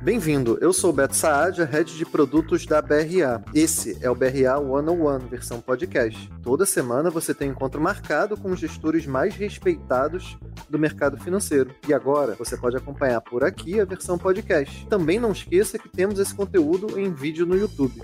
[0.00, 3.42] Bem-vindo, eu sou o Beto Saad, head de produtos da BRA.
[3.52, 6.30] Esse é o BRA 101, versão podcast.
[6.40, 10.38] Toda semana você tem encontro marcado com os gestores mais respeitados
[10.70, 11.74] do mercado financeiro.
[11.88, 14.86] E agora você pode acompanhar por aqui a versão podcast.
[14.86, 18.00] Também não esqueça que temos esse conteúdo em vídeo no YouTube.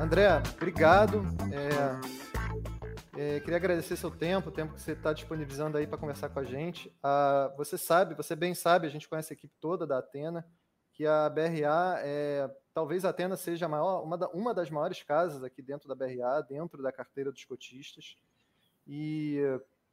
[0.00, 1.22] André, obrigado.
[1.52, 2.25] É
[3.18, 6.38] é, queria agradecer seu tempo, o tempo que você está disponibilizando aí para conversar com
[6.38, 6.94] a gente.
[7.02, 10.46] Ah, você sabe, você bem sabe, a gente conhece a equipe toda da Atena,
[10.92, 15.02] que a BRA é, talvez a Atena seja a maior, uma, da, uma das maiores
[15.02, 18.16] casas aqui dentro da BRA, dentro da carteira dos cotistas.
[18.86, 19.40] E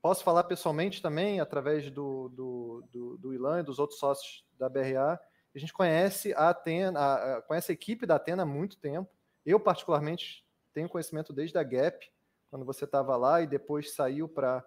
[0.01, 4.70] posso falar pessoalmente também, através do, do, do, do Ilan e dos outros sócios da
[4.70, 5.20] BRA,
[5.55, 9.09] a gente conhece a Atena, a, a, conhece a equipe da Atena há muito tempo.
[9.45, 12.12] Eu, particularmente, tenho conhecimento desde a Gap,
[12.53, 14.63] quando você estava lá e depois saiu para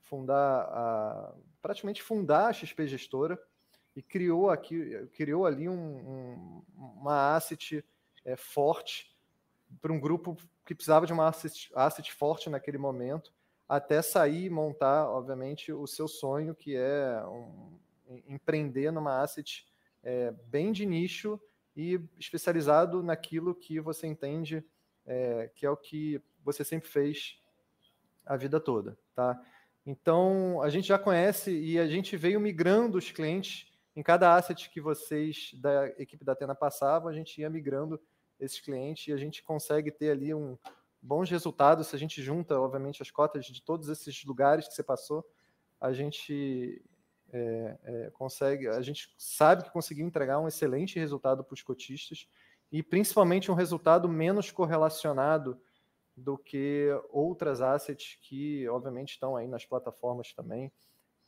[0.00, 3.40] fundar a, praticamente fundar a XP Gestora
[3.94, 7.84] e criou aqui criou ali um, um, uma asset
[8.24, 9.16] é, forte
[9.80, 13.32] para um grupo que precisava de uma asset, asset forte naquele momento
[13.68, 17.78] até sair e montar obviamente o seu sonho que é um,
[18.26, 19.64] empreender numa asset
[20.02, 21.40] é, bem de nicho
[21.76, 24.66] e especializado naquilo que você entende
[25.06, 26.20] é, que é o que
[26.52, 27.38] você sempre fez
[28.24, 29.40] a vida toda, tá?
[29.86, 34.70] Então, a gente já conhece e a gente veio migrando os clientes em cada asset
[34.70, 38.00] que vocês da equipe da Atena passavam, a gente ia migrando
[38.38, 40.56] esses clientes e a gente consegue ter ali um
[41.00, 44.82] bons resultados se a gente junta, obviamente, as cotas de todos esses lugares que você
[44.82, 45.24] passou,
[45.80, 46.82] a gente
[47.32, 52.28] é, é, consegue, a gente sabe que conseguiu entregar um excelente resultado para os cotistas
[52.70, 55.60] e principalmente um resultado menos correlacionado
[56.18, 60.72] do que outras assets que, obviamente, estão aí nas plataformas também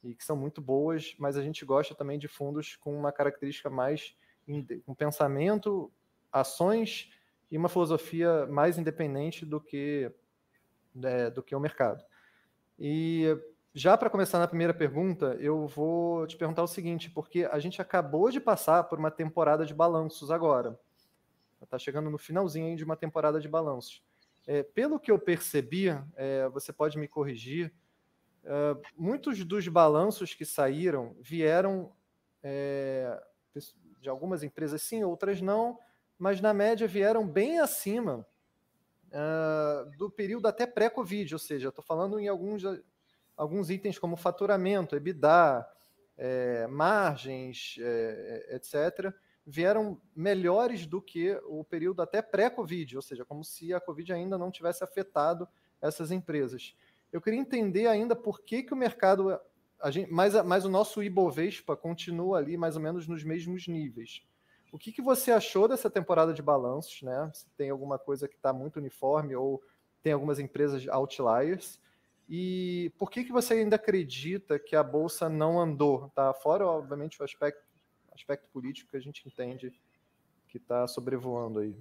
[0.03, 3.69] e que são muito boas, mas a gente gosta também de fundos com uma característica
[3.69, 4.17] mais
[4.87, 5.93] um pensamento,
[6.33, 7.13] ações
[7.51, 10.11] e uma filosofia mais independente do que
[11.05, 12.03] é, do que o mercado.
[12.79, 13.27] E
[13.73, 17.81] já para começar na primeira pergunta, eu vou te perguntar o seguinte, porque a gente
[17.81, 20.79] acabou de passar por uma temporada de balanços agora.
[21.63, 24.03] Está chegando no finalzinho de uma temporada de balanços.
[24.53, 27.73] É, pelo que eu percebi, é, você pode me corrigir,
[28.43, 31.93] é, muitos dos balanços que saíram vieram
[32.43, 33.17] é,
[34.01, 35.79] de algumas empresas sim, outras não,
[36.19, 38.27] mas na média vieram bem acima
[39.13, 42.65] uh, do período até pré-Covid, ou seja, estou falando em alguns,
[43.37, 45.65] alguns itens como faturamento, EBITDA,
[46.19, 49.15] é, margens, é, etc.,
[49.51, 54.39] vieram melhores do que o período até pré-Covid, ou seja, como se a Covid ainda
[54.39, 55.49] não tivesse afetado
[55.83, 56.77] essas empresas.
[57.13, 59.39] Eu queria entender ainda por que, que o mercado,
[59.81, 64.23] a gente, mas, mas o nosso Ibovespa continua ali mais ou menos nos mesmos níveis.
[64.71, 67.03] O que, que você achou dessa temporada de balanços?
[67.03, 67.29] Né?
[67.35, 69.61] Se tem alguma coisa que está muito uniforme ou
[70.01, 71.81] tem algumas empresas outliers?
[72.29, 76.09] E por que, que você ainda acredita que a Bolsa não andou?
[76.15, 76.33] Tá?
[76.33, 77.70] Fora, obviamente, o aspecto
[78.21, 79.73] aspecto político que a gente entende
[80.49, 81.75] que está sobrevoando aí.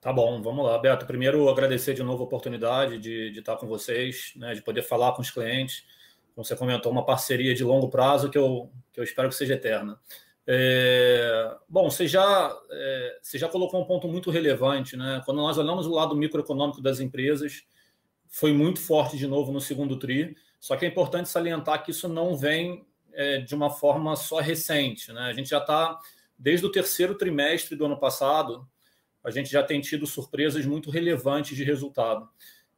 [0.00, 1.06] Tá bom, vamos lá, Beto.
[1.06, 5.12] Primeiro, agradecer de novo a oportunidade de, de estar com vocês, né, de poder falar
[5.12, 5.86] com os clientes.
[6.34, 9.54] Como você comentou, uma parceria de longo prazo que eu, que eu espero que seja
[9.54, 9.98] eterna.
[10.46, 14.94] É, bom, você já, é, você já colocou um ponto muito relevante.
[14.94, 15.22] Né?
[15.24, 17.64] Quando nós olhamos o lado microeconômico das empresas,
[18.28, 22.08] foi muito forte de novo no segundo TRI, só que é importante salientar que isso
[22.08, 22.84] não vem
[23.14, 25.12] é, de uma forma só recente.
[25.12, 25.22] Né?
[25.22, 25.98] A gente já está,
[26.38, 28.68] desde o terceiro trimestre do ano passado,
[29.22, 32.28] a gente já tem tido surpresas muito relevantes de resultado.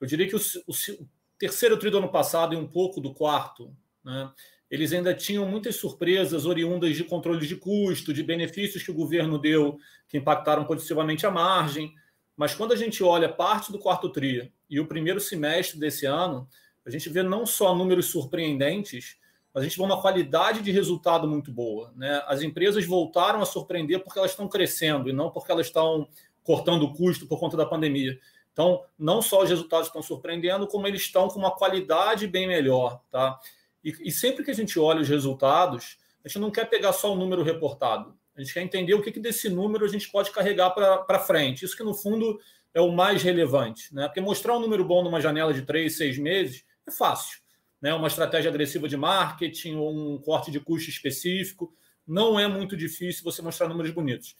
[0.00, 1.08] Eu diria que o, o, o
[1.38, 3.74] terceiro tri do ano passado e um pouco do quarto,
[4.04, 4.30] né,
[4.70, 9.38] eles ainda tinham muitas surpresas oriundas de controles de custo, de benefícios que o governo
[9.38, 11.94] deu que impactaram positivamente a margem.
[12.36, 16.48] Mas quando a gente olha parte do quarto TRI e o primeiro semestre desse ano,
[16.84, 19.16] a gente vê não só números surpreendentes,
[19.56, 21.91] mas a gente vê uma qualidade de resultado muito boa.
[21.97, 22.22] Né?
[22.26, 26.06] As empresas voltaram a surpreender porque elas estão crescendo e não porque elas estão
[26.42, 28.20] cortando o custo por conta da pandemia.
[28.53, 33.00] Então, não só os resultados estão surpreendendo, como eles estão com uma qualidade bem melhor.
[33.10, 33.41] Tá?
[33.82, 37.14] E, e sempre que a gente olha os resultados, a gente não quer pegar só
[37.14, 38.14] o número reportado.
[38.36, 41.64] A gente quer entender o que, que desse número a gente pode carregar para frente.
[41.64, 42.38] Isso que, no fundo,
[42.74, 43.94] é o mais relevante.
[43.94, 44.06] Né?
[44.06, 47.46] Porque mostrar um número bom numa janela de três, seis meses é fácil
[47.80, 51.72] né, uma estratégia agressiva de marketing ou um corte de custo específico.
[52.06, 54.36] Não é muito difícil você mostrar números bonitos.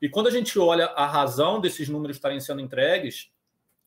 [0.00, 3.30] E quando a gente olha a razão desses números estarem sendo entregues,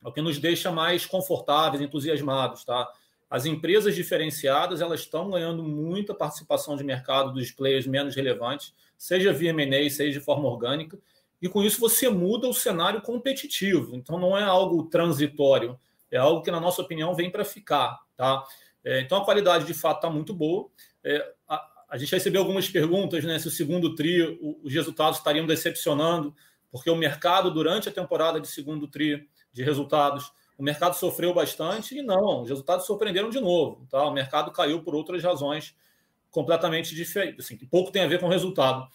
[0.03, 2.87] é o que nos deixa mais confortáveis, entusiasmados, tá?
[3.29, 9.33] as empresas diferenciadas elas estão ganhando muita participação de mercado dos players menos relevantes, seja
[9.33, 10.97] via M&A, seja de forma orgânica,
[11.41, 13.95] e com isso você muda o cenário competitivo.
[13.95, 15.77] Então não é algo transitório,
[16.09, 17.99] é algo que, na nossa opinião, vem para ficar.
[18.15, 18.43] Tá?
[18.87, 20.69] É, então a qualidade de fato está muito boa.
[21.03, 25.45] É, a, a, gente recebeu algumas perguntas né, se o segundo trio, os resultados estariam
[25.45, 26.33] decepcionando,
[26.71, 31.97] porque o mercado, durante a temporada de segundo trio de resultados, o mercado sofreu bastante
[31.97, 33.85] e não, os resultados surpreenderam de novo.
[33.91, 34.05] Tá?
[34.05, 35.75] O mercado caiu por outras razões
[36.31, 38.87] completamente diferentes, assim, que pouco tem a ver com o resultado.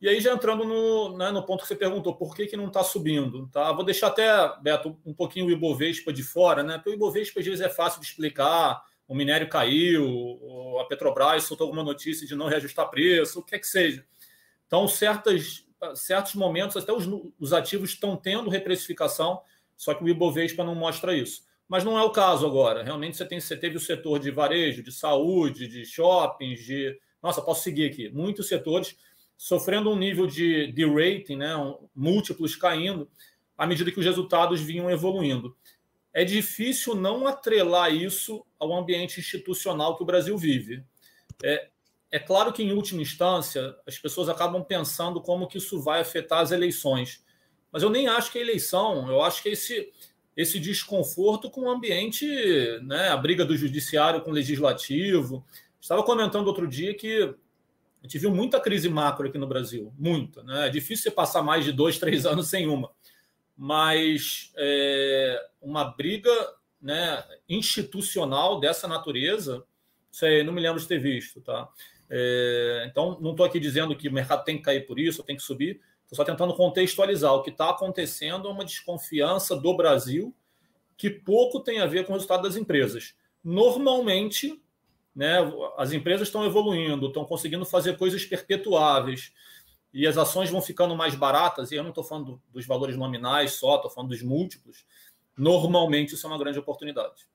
[0.00, 2.66] E aí, já entrando no, né, no ponto que você perguntou, por que, que não
[2.66, 3.48] está subindo?
[3.52, 3.70] Tá?
[3.72, 4.26] Vou deixar até,
[4.60, 6.74] Beto, um pouquinho o Ibovespa de fora, né?
[6.74, 8.80] Porque o Ibovespa, às vezes, é fácil de explicar.
[9.08, 13.58] O minério caiu, a Petrobras soltou alguma notícia de não reajustar preço, o que é
[13.58, 14.04] que seja.
[14.66, 17.08] Então, certas, certos momentos, até os,
[17.40, 19.40] os ativos estão tendo reprecificação,
[19.76, 21.42] só que o Ibovespa não mostra isso.
[21.66, 22.82] Mas não é o caso agora.
[22.82, 26.98] Realmente, você, tem, você teve o setor de varejo, de saúde, de shoppings, de.
[27.22, 28.08] Nossa, posso seguir aqui.
[28.10, 28.96] Muitos setores
[29.38, 31.54] sofrendo um nível de, de rating, né,
[31.94, 33.08] múltiplos caindo,
[33.56, 35.56] à medida que os resultados vinham evoluindo.
[36.18, 40.82] É difícil não atrelar isso ao ambiente institucional que o Brasil vive.
[41.40, 41.68] É,
[42.10, 46.40] é claro que, em última instância, as pessoas acabam pensando como que isso vai afetar
[46.40, 47.24] as eleições.
[47.70, 49.92] Mas eu nem acho que é eleição, eu acho que esse,
[50.36, 52.26] esse desconforto com o ambiente,
[52.82, 55.46] né, a briga do judiciário com o legislativo.
[55.80, 60.42] Estava comentando outro dia que a gente viu muita crise macro aqui no Brasil, muita.
[60.42, 60.66] Né?
[60.66, 62.90] É difícil você passar mais de dois, três anos sem uma.
[63.60, 66.30] Mas é, uma briga
[66.80, 69.64] né, institucional dessa natureza,
[70.22, 71.40] aí, não me lembro de ter visto.
[71.40, 71.68] Tá?
[72.08, 75.36] É, então, não estou aqui dizendo que o mercado tem que cair por isso, tem
[75.36, 75.80] que subir.
[76.04, 77.34] Estou só tentando contextualizar.
[77.34, 80.32] O que está acontecendo é uma desconfiança do Brasil
[80.96, 83.14] que pouco tem a ver com o resultado das empresas.
[83.42, 84.60] Normalmente,
[85.14, 85.38] né,
[85.76, 89.32] as empresas estão evoluindo, estão conseguindo fazer coisas perpetuáveis
[89.98, 93.54] e as ações vão ficando mais baratas, e eu não estou falando dos valores nominais
[93.54, 94.86] só, estou falando dos múltiplos,
[95.36, 97.26] normalmente isso é uma grande oportunidade.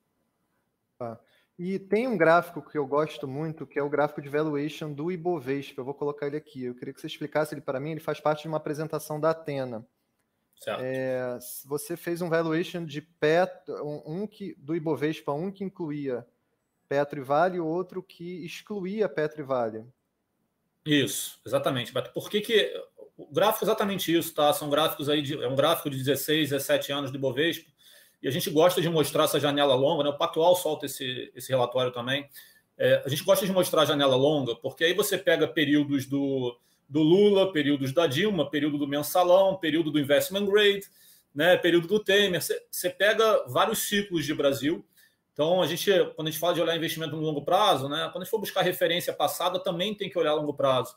[0.98, 1.19] Ah,
[1.60, 5.12] e tem um gráfico que eu gosto muito, que é o gráfico de valuation do
[5.12, 5.81] Ibovespa.
[5.81, 6.63] Eu vou colocar ele aqui.
[6.63, 7.92] Eu queria que você explicasse ele para mim.
[7.92, 9.86] Ele faz parte de uma apresentação da Atena.
[10.80, 16.25] É, você fez um valuation de pet, um, um que, do Ibovespa, um que incluía
[16.88, 19.86] Petro e Vale, outro que excluía Petro e Vale.
[20.86, 21.94] Isso, exatamente.
[22.14, 22.74] Por que, que
[23.18, 24.52] o gráfico é exatamente isso, tá?
[24.54, 27.72] São gráficos aí de, é um gráfico de 16, 17 anos de Bovespa,
[28.22, 30.10] e a gente gosta de mostrar essa janela longa, né?
[30.10, 32.28] O Pactual solta esse, esse relatório também.
[32.78, 36.58] É, a gente gosta de mostrar a janela longa, porque aí você pega períodos do,
[36.88, 40.84] do Lula, períodos da Dilma, período do mensalão, período do investment grade,
[41.36, 41.58] né?
[41.58, 42.42] Período do Temer.
[42.42, 44.86] Você pega vários ciclos de Brasil
[45.34, 48.22] então, a gente, quando a gente fala de olhar investimento no longo prazo, né, quando
[48.22, 50.96] a gente for buscar referência passada, também tem que olhar a longo prazo.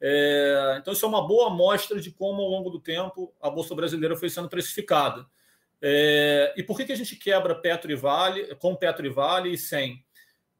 [0.00, 3.76] É, então, isso é uma boa amostra de como, ao longo do tempo, a Bolsa
[3.76, 5.24] Brasileira foi sendo precificada.
[5.80, 9.52] É, e por que, que a gente quebra Petro e Vale, com Petro e Vale
[9.52, 10.04] e sem?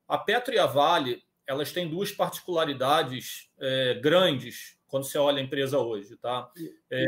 [0.07, 5.43] A Petro e a Vale, elas têm duas particularidades é, grandes quando você olha a
[5.43, 6.51] empresa hoje, tá?
[6.91, 7.05] É...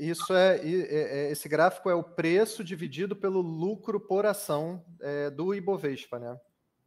[0.00, 5.30] isso é, é, é, esse gráfico é o preço dividido pelo lucro por ação é,
[5.30, 6.38] do Ibovespa, né?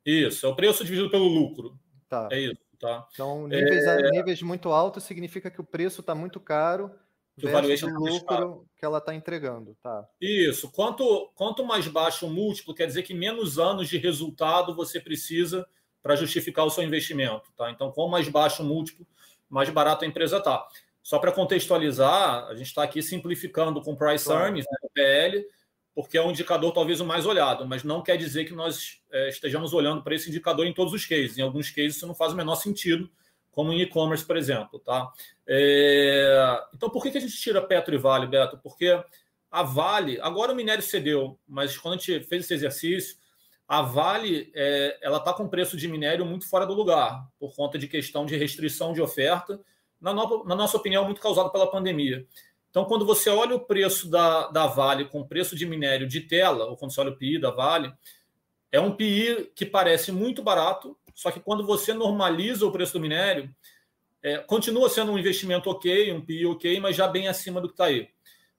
[0.06, 1.77] Isso, é o preço dividido pelo lucro.
[2.07, 2.30] Tá.
[2.31, 3.07] É isso, tá?
[3.12, 4.12] Então, níveis, é...
[4.12, 6.91] níveis muito altos significa que o preço está muito caro
[7.38, 10.08] que o valuation o tá lucro que ela está entregando, tá?
[10.22, 10.72] Isso.
[10.72, 15.67] Quanto, quanto mais baixo o múltiplo, quer dizer que menos anos de resultado você precisa
[16.01, 17.72] para justificar o seu investimento, tá?
[17.72, 19.05] Então, quanto mais baixo o múltiplo,
[19.49, 20.67] mais barato a empresa está.
[21.01, 24.45] Só para contextualizar, a gente está aqui simplificando com Price claro.
[24.45, 25.45] Earnings, né, PL,
[25.93, 29.29] porque é um indicador talvez o mais olhado, mas não quer dizer que nós é,
[29.29, 31.37] estejamos olhando para esse indicador em todos os cases.
[31.37, 33.09] Em alguns cases isso não faz o menor sentido,
[33.51, 34.79] como em e-commerce, por exemplo.
[34.79, 35.09] Tá?
[35.47, 36.59] É...
[36.73, 38.57] Então, por que, que a gente tira Petro e Vale, Beto?
[38.57, 39.01] Porque
[39.49, 43.15] a Vale, agora o minério cedeu, mas quando a gente fez esse exercício,
[43.67, 47.77] a Vale é, ela está com preço de minério muito fora do lugar, por conta
[47.77, 49.60] de questão de restrição de oferta,
[50.00, 52.25] na, no, na nossa opinião, muito causado pela pandemia.
[52.69, 56.22] Então, quando você olha o preço da, da Vale com o preço de minério de
[56.22, 57.91] tela, ou quando você olha o PI da Vale,
[58.72, 63.00] é um PI que parece muito barato, só que quando você normaliza o preço do
[63.00, 63.50] minério,
[64.22, 67.74] é, continua sendo um investimento ok, um PI ok, mas já bem acima do que
[67.74, 68.10] está aí.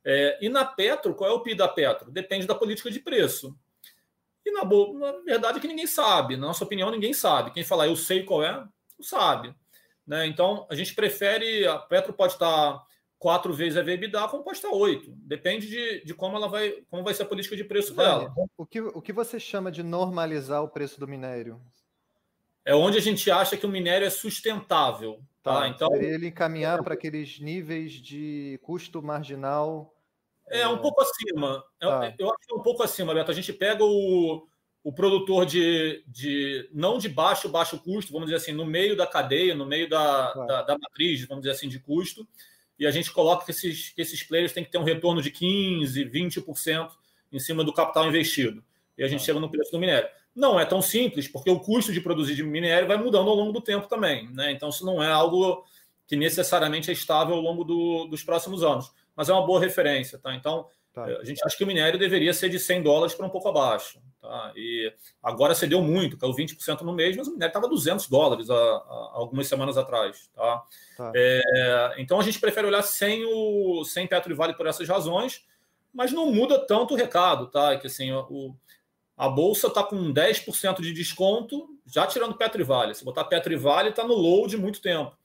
[0.02, 2.10] É, e na Petro, qual é o PI da Petro?
[2.10, 3.54] Depende da política de preço.
[4.46, 6.36] E na, na verdade é que ninguém sabe.
[6.36, 7.50] Na nossa opinião, ninguém sabe.
[7.50, 9.52] Quem falar eu sei qual é, não sabe.
[10.06, 10.26] Né?
[10.28, 11.66] Então, a gente prefere.
[11.66, 12.80] A Petro pode estar
[13.18, 15.10] quatro vezes a EBITDA, como pode estar oito.
[15.16, 18.32] Depende de, de como ela vai, como vai ser a política de preço dela.
[18.56, 21.60] O que, o que você chama de normalizar o preço do minério?
[22.64, 25.20] É onde a gente acha que o minério é sustentável.
[25.42, 25.60] Tá?
[25.60, 29.92] tá então ele encaminhar para aqueles níveis de custo marginal.
[30.48, 31.64] É, um pouco acima.
[31.78, 32.14] Tá.
[32.18, 33.30] Eu, eu acho que é um pouco acima, Beto.
[33.30, 34.46] A gente pega o,
[34.86, 39.06] o produtor de, de não de baixo, baixo custo, vamos dizer assim, no meio da
[39.06, 40.44] cadeia, no meio da, tá.
[40.44, 42.24] da, da, matriz, vamos dizer assim, de custo,
[42.78, 45.30] e a gente coloca que esses, que esses players têm que ter um retorno de
[45.30, 46.90] 15%, 20%
[47.32, 48.62] em cima do capital investido.
[48.96, 49.26] E a gente tá.
[49.26, 50.08] chega no preço do minério.
[50.32, 53.52] Não é tão simples, porque o custo de produzir de minério vai mudando ao longo
[53.52, 54.28] do tempo também.
[54.30, 54.52] Né?
[54.52, 55.64] Então, isso não é algo
[56.06, 60.18] que necessariamente é estável ao longo do, dos próximos anos, mas é uma boa referência.
[60.18, 60.34] Tá?
[60.34, 61.04] Então, tá.
[61.04, 64.00] a gente acha que o minério deveria ser de 100 dólares para um pouco abaixo.
[64.20, 64.52] Tá?
[64.56, 64.92] E
[65.22, 69.10] agora cedeu muito, caiu 20% no mês, mas o minério estava 200 dólares há, há,
[69.14, 70.28] algumas semanas atrás.
[70.34, 70.62] Tá?
[70.96, 71.12] tá.
[71.14, 75.44] É, então, a gente prefere olhar sem, o, sem Petro e Vale por essas razões,
[75.92, 77.46] mas não muda tanto o recado.
[77.46, 77.76] Tá?
[77.78, 78.54] Que, assim, o,
[79.16, 82.94] a bolsa está com 10% de desconto, já tirando Petro e Vale.
[82.94, 85.16] Se botar Petro e Vale, está no low de muito tempo,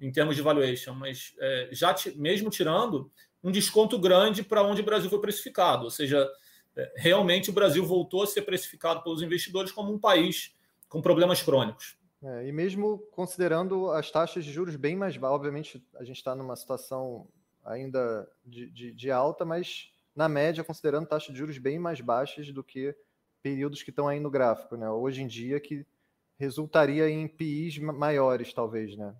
[0.00, 0.94] em termos de valuation.
[0.94, 3.10] Mas é, já mesmo tirando,
[3.42, 5.84] um desconto grande para onde o Brasil foi precificado.
[5.84, 6.28] Ou seja,
[6.76, 10.54] é, realmente o Brasil voltou a ser precificado pelos investidores como um país
[10.88, 11.96] com problemas crônicos.
[12.22, 16.34] É, e mesmo considerando as taxas de juros bem mais baixas, obviamente a gente está
[16.34, 17.28] numa situação
[17.64, 22.50] ainda de, de, de alta, mas na média, considerando taxas de juros bem mais baixas
[22.50, 22.96] do que
[23.42, 24.88] períodos que estão aí no gráfico, né?
[24.90, 25.86] Hoje em dia que
[26.38, 29.14] resultaria em PIs maiores, talvez, né?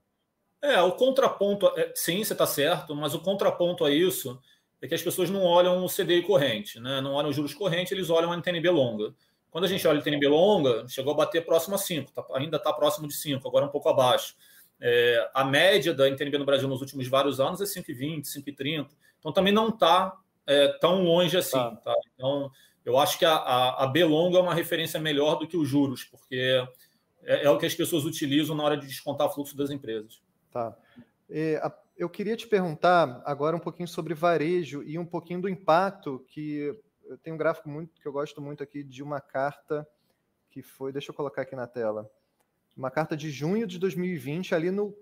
[0.66, 4.40] É, o contraponto, é, sim, você está certo, mas o contraponto a isso
[4.82, 7.00] é que as pessoas não olham o CDI corrente, né?
[7.00, 9.14] não olham os juros correntes, eles olham a NTNB longa.
[9.49, 12.56] Quando a gente olha a NTNB longa, chegou a bater próximo a 5, tá, ainda
[12.56, 14.35] está próximo de 5, agora um pouco abaixo.
[14.80, 18.88] É, a média da NTNB no Brasil nos últimos vários anos é 5,20, 5,30,
[19.20, 21.56] então também não está é, tão longe assim.
[21.56, 21.76] Tá.
[21.76, 21.94] Tá?
[22.14, 22.50] Então,
[22.85, 25.68] eu acho que a, a, a B longa é uma referência melhor do que os
[25.68, 26.61] juros, porque
[27.23, 30.20] é, é, o que as pessoas utilizam na hora de descontar fluxo das empresas.
[30.56, 30.75] Tá.
[31.28, 35.50] É, a, eu queria te perguntar agora um pouquinho sobre varejo e um pouquinho do
[35.50, 39.86] impacto que eu tenho um gráfico muito que eu gosto muito aqui de uma carta
[40.50, 42.10] que foi, deixa eu colocar aqui na tela,
[42.75, 44.96] uma carta de junho de 2020 ali no,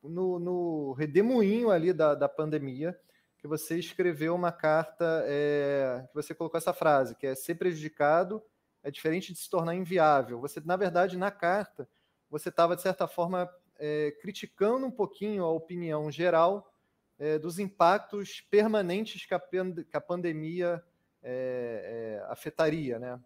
[0.00, 2.96] no, no redemoinho ali da, da pandemia
[3.36, 8.40] que você escreveu uma carta é, que você colocou essa frase, que é ser prejudicado
[8.80, 10.40] é diferente de se tornar inviável.
[10.40, 11.88] Você, na verdade, na carta,
[12.30, 13.50] você estava, de certa forma,
[13.80, 16.70] é, criticando um pouquinho a opinião geral
[17.18, 20.84] é, dos impactos permanentes que a, que a pandemia
[21.22, 23.20] é, é, afetaria, né?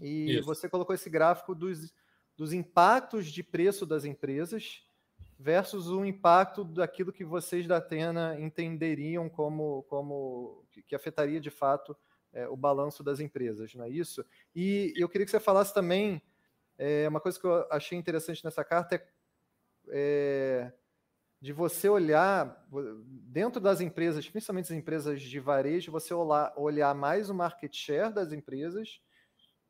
[0.00, 0.46] E Isso.
[0.46, 1.92] você colocou esse gráfico dos,
[2.36, 4.84] dos impactos de preço das empresas
[5.38, 11.96] versus o impacto daquilo que vocês da Atena entenderiam como, como que afetaria de fato
[12.32, 14.24] é, o balanço das empresas, não é isso?
[14.54, 16.20] E eu queria que você falasse também,
[16.76, 19.06] é, uma coisa que eu achei interessante nessa carta é,
[19.90, 20.72] é
[21.40, 22.66] de você olhar
[22.98, 28.32] dentro das empresas, principalmente as empresas de varejo, você olhar, mais o market share das
[28.32, 29.00] empresas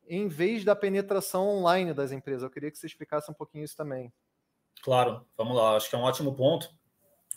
[0.07, 2.41] em vez da penetração online das empresas.
[2.41, 4.11] Eu queria que você explicasse um pouquinho isso também.
[4.81, 5.75] Claro, vamos lá.
[5.75, 6.67] Acho que é um ótimo ponto.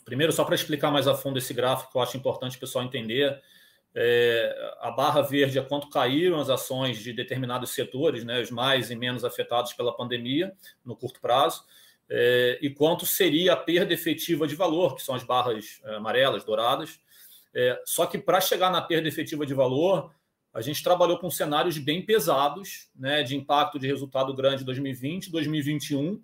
[0.03, 3.39] Primeiro, só para explicar mais a fundo esse gráfico, eu acho importante o pessoal entender.
[3.93, 8.89] É, a barra verde é quanto caíram as ações de determinados setores, né, os mais
[8.89, 10.51] e menos afetados pela pandemia
[10.83, 11.63] no curto prazo,
[12.09, 16.43] é, e quanto seria a perda efetiva de valor, que são as barras é, amarelas,
[16.43, 16.99] douradas.
[17.53, 20.13] É, só que para chegar na perda efetiva de valor,
[20.53, 25.31] a gente trabalhou com cenários bem pesados, né, de impacto de resultado grande em 2020,
[25.31, 26.21] 2021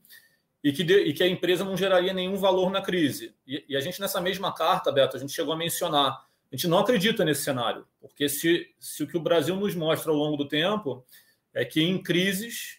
[0.64, 3.34] e que, de, e que a empresa não geraria nenhum valor na crise.
[3.48, 6.12] E, e, a gente, nessa mesma carta, Beto, a gente chegou a mencionar,
[6.52, 10.12] a gente não acredita nesse cenário, porque se, se o que o Brasil nos mostra
[10.12, 11.06] ao longo do tempo
[11.54, 12.79] é que em crises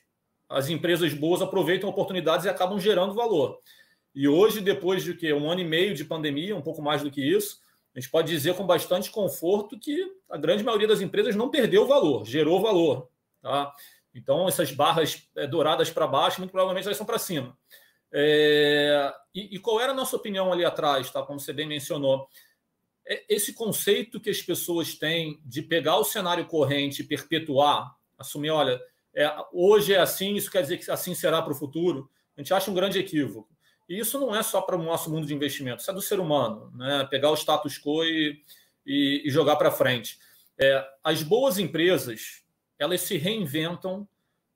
[0.50, 3.60] as empresas boas aproveitam oportunidades e acabam gerando valor.
[4.12, 7.10] E hoje, depois de que um ano e meio de pandemia, um pouco mais do
[7.10, 7.60] que isso,
[7.94, 11.86] a gente pode dizer com bastante conforto que a grande maioria das empresas não perdeu
[11.86, 13.08] valor, gerou valor.
[13.40, 13.72] Tá?
[14.12, 17.56] Então, essas barras é, douradas para baixo, muito provavelmente elas são para cima.
[18.12, 21.22] É, e, e, qual era a nossa opinião ali atrás, tá?
[21.22, 22.26] como você bem mencionou?
[23.06, 28.50] É, esse conceito que as pessoas têm de pegar o cenário corrente e perpetuar, assumir,
[28.50, 28.80] olha,
[29.14, 32.54] é, hoje é assim, isso quer dizer que assim será para o futuro, a gente
[32.54, 33.48] acha um grande equívoco.
[33.88, 36.20] E isso não é só para o nosso mundo de investimento, isso é do ser
[36.20, 37.06] humano, né?
[37.10, 38.40] pegar o status quo e,
[38.86, 40.18] e, e jogar para frente.
[40.58, 42.42] É, as boas empresas,
[42.78, 44.06] elas se reinventam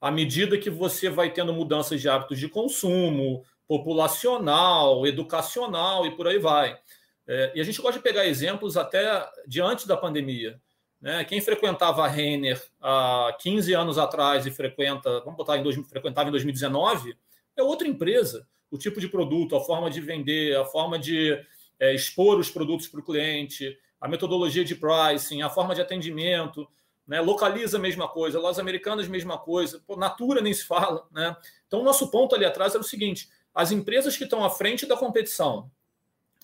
[0.01, 6.29] à medida que você vai tendo mudanças de hábitos de consumo, populacional, educacional e por
[6.29, 6.79] aí vai.
[7.27, 10.61] É, e a gente gosta de pegar exemplos até de antes da pandemia.
[11.05, 11.23] Né?
[11.23, 16.31] Quem frequentava a Renner há 15 anos atrás e frequenta, vamos botar em dois, frequentava
[16.31, 17.15] em 2019,
[17.55, 18.49] é outra empresa.
[18.71, 21.39] O tipo de produto, a forma de vender, a forma de
[21.79, 26.67] é, expor os produtos para o cliente, a metodologia de pricing, a forma de atendimento,
[27.07, 27.21] né?
[27.21, 31.07] localiza a mesma coisa, lojas americanas, mesma coisa, Pô, Natura nem se fala.
[31.13, 31.37] Né?
[31.67, 34.87] Então, o nosso ponto ali atrás era o seguinte: as empresas que estão à frente
[34.87, 35.71] da competição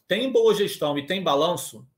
[0.06, 1.88] têm boa gestão e têm balanço,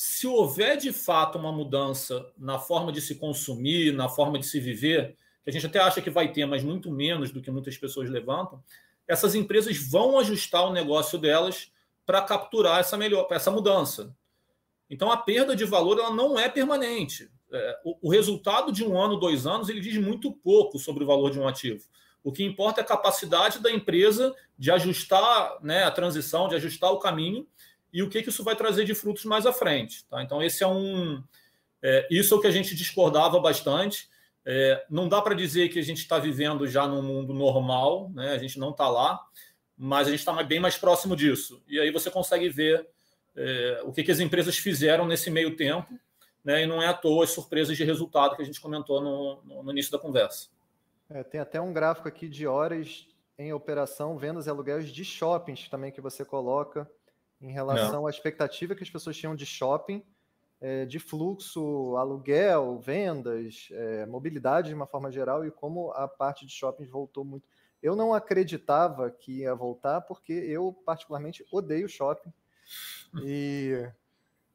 [0.00, 4.60] se houver de fato uma mudança na forma de se consumir, na forma de se
[4.60, 7.76] viver, que a gente até acha que vai ter, mas muito menos do que muitas
[7.76, 8.62] pessoas levantam,
[9.08, 11.72] essas empresas vão ajustar o negócio delas
[12.06, 14.14] para capturar essa melhor, essa mudança.
[14.88, 17.28] Então a perda de valor ela não é permanente.
[17.52, 21.32] É, o, resultado de um ano, dois anos, ele diz muito pouco sobre o valor
[21.32, 21.82] de um ativo.
[22.22, 26.92] O que importa é a capacidade da empresa de ajustar né, a transição, de ajustar
[26.92, 27.44] o caminho
[27.92, 30.04] e o que, que isso vai trazer de frutos mais à frente.
[30.06, 30.22] Tá?
[30.22, 31.22] Então, esse é um.
[31.82, 34.08] É, isso é o que a gente discordava bastante.
[34.44, 38.32] É, não dá para dizer que a gente está vivendo já num mundo normal, né?
[38.32, 39.20] a gente não está lá,
[39.76, 41.62] mas a gente está bem mais próximo disso.
[41.68, 42.88] E aí você consegue ver
[43.36, 45.98] é, o que, que as empresas fizeram nesse meio tempo
[46.48, 46.62] né?
[46.62, 49.62] E não é à toa as surpresas de resultado que a gente comentou no, no,
[49.62, 50.48] no início da conversa.
[51.10, 53.06] É, tem até um gráfico aqui de horas
[53.38, 56.90] em operação, vendas e aluguéis de shoppings também que você coloca
[57.40, 58.06] em relação não.
[58.06, 60.02] à expectativa que as pessoas tinham de shopping,
[60.60, 66.44] é, de fluxo, aluguel, vendas, é, mobilidade de uma forma geral e como a parte
[66.44, 67.46] de shoppings voltou muito.
[67.80, 72.32] Eu não acreditava que ia voltar porque eu particularmente odeio shopping
[73.22, 73.88] e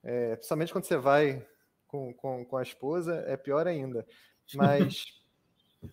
[0.04, 1.46] é, principalmente quando você vai
[1.88, 4.06] com, com, com a esposa, é pior ainda.
[4.54, 5.22] Mas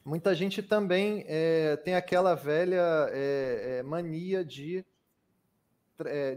[0.04, 4.84] muita gente também é, tem aquela velha é, é, mania de,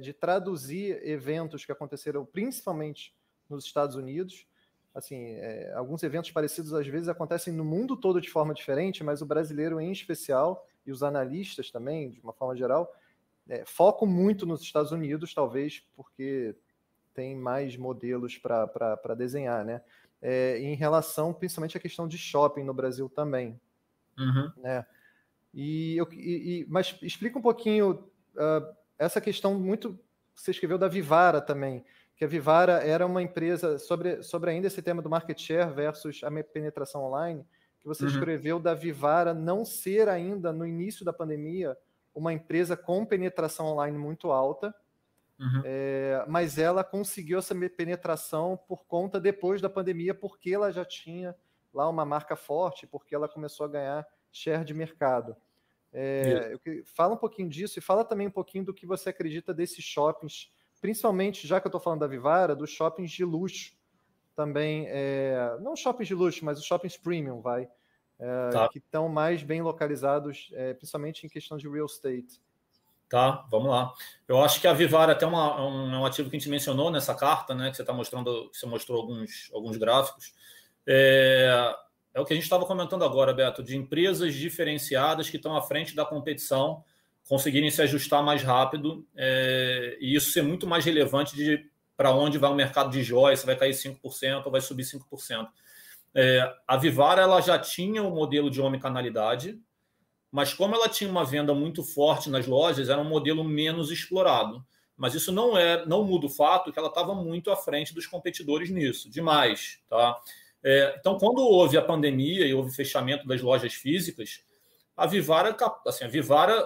[0.01, 3.15] de traduzir eventos que aconteceram principalmente
[3.49, 4.45] nos Estados Unidos.
[4.93, 9.21] Assim, é, alguns eventos parecidos às vezes acontecem no mundo todo de forma diferente, mas
[9.21, 12.93] o brasileiro em especial e os analistas também, de uma forma geral,
[13.49, 16.55] é, focam muito nos Estados Unidos, talvez porque
[17.13, 19.81] tem mais modelos para desenhar, né?
[20.21, 23.59] É, em relação principalmente à questão de shopping no Brasil também.
[24.17, 24.51] Uhum.
[24.57, 24.85] Né?
[25.53, 27.91] E, eu, e, e, mas explica um pouquinho
[28.35, 29.99] uh, essa questão muito
[30.35, 31.85] você escreveu da Vivara também,
[32.15, 36.21] que a Vivara era uma empresa sobre, sobre ainda esse tema do market share versus
[36.23, 37.45] a penetração online,
[37.79, 38.09] que você uhum.
[38.09, 41.77] escreveu da Vivara não ser ainda no início da pandemia
[42.15, 44.73] uma empresa com penetração online muito alta,
[45.39, 45.61] Uhum.
[45.65, 51.35] É, mas ela conseguiu essa penetração por conta depois da pandemia, porque ela já tinha
[51.73, 55.35] lá uma marca forte, porque ela começou a ganhar share de mercado.
[55.93, 59.83] É, fala um pouquinho disso e fala também um pouquinho do que você acredita desses
[59.85, 60.49] shoppings,
[60.81, 63.73] principalmente, já que eu estou falando da Vivara, dos shoppings de luxo
[64.35, 67.69] também, é, não shoppings de luxo, mas os shoppings premium, vai,
[68.19, 68.67] é, tá.
[68.69, 72.41] que estão mais bem localizados, é, principalmente em questão de real estate.
[73.07, 73.93] Tá, vamos lá.
[74.27, 76.49] Eu acho que a Vivar é até uma, um, é um ativo que a gente
[76.49, 77.69] mencionou nessa carta, né?
[77.69, 80.33] Que você está mostrando, você mostrou alguns, alguns gráficos.
[80.87, 81.75] É,
[82.13, 85.61] é o que a gente estava comentando agora, Beto, de empresas diferenciadas que estão à
[85.61, 86.83] frente da competição
[87.27, 92.37] conseguirem se ajustar mais rápido é, e isso ser muito mais relevante de para onde
[92.37, 95.47] vai o mercado de joias, se vai cair 5% ou vai subir 5%.
[96.15, 99.59] É, a Vivara ela já tinha o um modelo de omnicanalidade,
[100.31, 104.65] mas como ela tinha uma venda muito forte nas lojas, era um modelo menos explorado.
[104.97, 108.07] Mas isso não é, não muda o fato que ela estava muito à frente dos
[108.07, 110.19] competidores nisso, demais, tá?
[110.63, 114.43] É, então, quando houve a pandemia e houve fechamento das lojas físicas,
[114.95, 116.65] a Vivara, assim, a Vivara,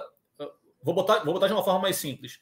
[0.82, 2.38] vou botar, vou botar de uma forma mais simples.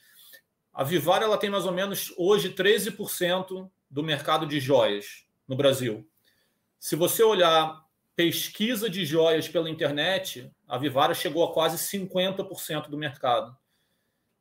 [0.72, 6.06] A Vivara ela tem mais ou menos hoje 13% do mercado de joias no Brasil.
[6.78, 7.82] Se você olhar
[8.14, 13.56] pesquisa de joias pela internet, a Vivara chegou a quase 50% do mercado.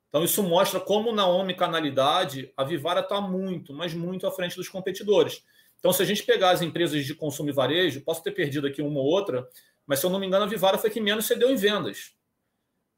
[0.09, 4.69] Então, isso mostra como na omnicanalidade a Vivara está muito, mas muito à frente dos
[4.69, 5.43] competidores.
[5.85, 8.81] Então, se a gente pegar as empresas de consumo e varejo, posso ter perdido aqui
[8.81, 9.47] uma ou outra,
[9.85, 12.15] mas se eu não me engano, a Vivara foi que menos cedeu em vendas,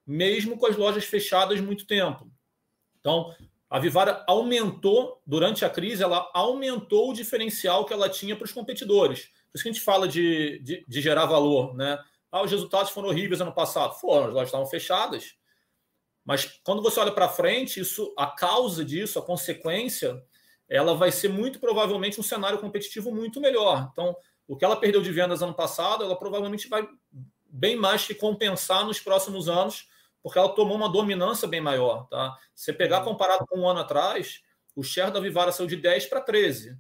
[0.06, 2.32] mesmo com as lojas fechadas muito tempo.
[3.02, 3.36] Então,
[3.70, 8.54] a Vivara aumentou, durante a crise, ela aumentou o diferencial que ela tinha para os
[8.54, 9.26] competidores.
[9.52, 12.00] Por isso que a gente fala de, de, de gerar valor, né?
[12.32, 14.00] Ah, os resultados foram horríveis ano passado.
[14.00, 15.36] Foram, as lojas estavam fechadas.
[16.24, 20.24] Mas quando você olha para frente, isso, a causa disso, a consequência,
[20.70, 23.90] ela vai ser muito provavelmente um cenário competitivo muito melhor.
[23.92, 24.16] Então,
[24.48, 26.88] o que ela perdeu de vendas ano passado, ela provavelmente vai
[27.50, 29.88] bem mais que compensar nos próximos anos,
[30.22, 32.08] porque ela tomou uma dominância bem maior.
[32.08, 32.36] Tá?
[32.54, 34.42] Se pegar comparado com um ano atrás,
[34.76, 36.78] o share da Vivara saiu de 10 para 13.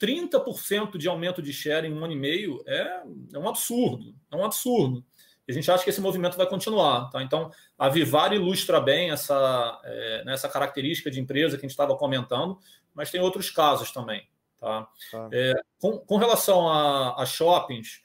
[0.00, 4.14] 30% de aumento de share em um ano e meio é, é um absurdo.
[4.30, 5.04] É um absurdo.
[5.46, 7.08] E a gente acha que esse movimento vai continuar.
[7.10, 7.22] Tá?
[7.22, 11.70] Então, a Vivara ilustra bem essa, é, né, essa característica de empresa que a gente
[11.70, 12.58] estava comentando,
[12.94, 14.26] mas tem outros casos também.
[14.60, 14.88] Tá?
[15.10, 15.28] tá.
[15.32, 18.00] É, com, com, relação a, a shoppings,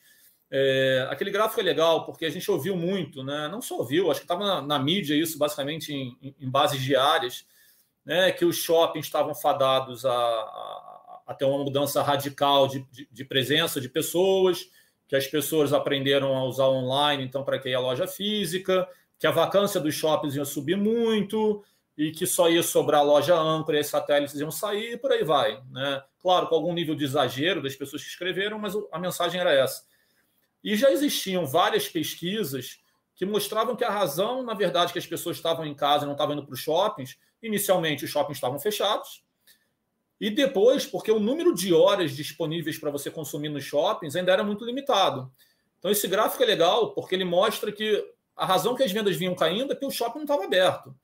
[0.50, 3.48] é, aquele gráfico é legal porque a gente ouviu muito, né?
[3.48, 7.46] não só ouviu, acho que estava na, na, mídia isso, basicamente em, em, bases diárias,
[8.04, 8.32] né?
[8.32, 13.26] que os shoppings estavam fadados a, a, a ter uma mudança radical de, de, de
[13.26, 14.68] presença de pessoas,
[15.08, 18.88] que as pessoas aprenderam a usar online, então para que a loja física,
[19.20, 21.64] que a vacância dos shoppings ia subir muito
[21.98, 25.24] e que só ia sobrar loja âncora e os satélites iam sair e por aí
[25.24, 25.62] vai.
[25.72, 26.04] Né?
[26.20, 29.84] Claro, com algum nível de exagero das pessoas que escreveram, mas a mensagem era essa.
[30.64, 32.80] E já existiam várias pesquisas
[33.16, 36.14] que mostravam que a razão, na verdade, que as pessoas estavam em casa e não
[36.14, 39.24] estavam indo para os shoppings, inicialmente os shoppings estavam fechados,
[40.20, 44.44] e depois, porque o número de horas disponíveis para você consumir nos shoppings ainda era
[44.44, 45.32] muito limitado.
[45.78, 48.04] Então, esse gráfico é legal porque ele mostra que
[48.36, 50.96] a razão que as vendas vinham caindo é que o shopping não estava aberto.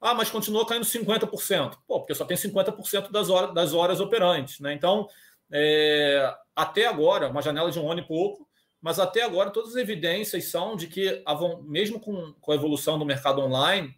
[0.00, 1.78] Ah, mas continuou caindo 50%.
[1.86, 4.60] Pô, porque só tem 50% das horas, das horas operantes.
[4.60, 4.72] Né?
[4.72, 5.08] Então,
[5.50, 8.48] é, até agora, uma janela de um ano e pouco,
[8.80, 11.22] mas até agora todas as evidências são de que,
[11.64, 13.92] mesmo com, com a evolução do mercado online,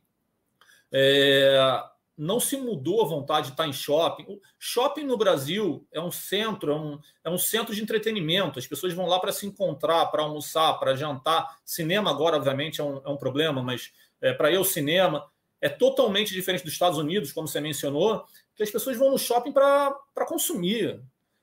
[0.90, 1.82] é,
[2.16, 4.24] não se mudou a vontade de estar em shopping.
[4.24, 8.58] O shopping no Brasil é um centro, é um, é um centro de entretenimento.
[8.58, 11.58] As pessoas vão lá para se encontrar, para almoçar, para jantar.
[11.64, 15.29] Cinema agora, obviamente, é um, é um problema, mas é, para ir ao cinema
[15.60, 18.24] é totalmente diferente dos Estados Unidos, como você mencionou,
[18.56, 19.94] que as pessoas vão no shopping para
[20.26, 21.02] consumir,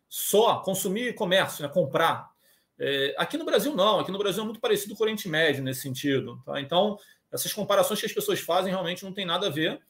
[0.10, 2.30] só consumir comércio, né, comprar.
[2.80, 5.64] É, aqui no Brasil não, aqui no Brasil é muito parecido com o Oriente Médio
[5.64, 6.42] nesse sentido.
[6.46, 6.60] Tá?
[6.62, 6.98] Então,
[7.32, 9.82] essas comparações que as pessoas fazem realmente não tem nada a ver.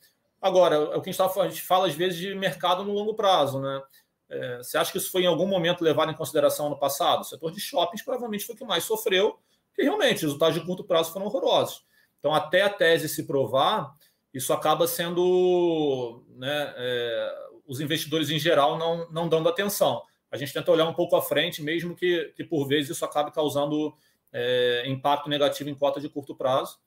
[0.41, 2.93] Agora, é o que a gente, tá, a gente fala às vezes de mercado no
[2.93, 3.81] longo prazo, né?
[4.29, 7.21] É, você acha que isso foi em algum momento levado em consideração no passado?
[7.21, 10.65] O setor de shoppings provavelmente foi o que mais sofreu, porque realmente os resultados de
[10.65, 11.85] curto prazo foram horrorosos.
[12.19, 13.95] Então, até a tese se provar,
[14.37, 16.23] isso acaba sendo.
[16.35, 20.01] Né, é, os investidores em geral não, não dando atenção.
[20.31, 23.31] A gente tenta olhar um pouco à frente, mesmo que, que por vezes isso acabe
[23.33, 23.93] causando
[24.31, 26.77] é, impacto negativo em cota de curto prazo.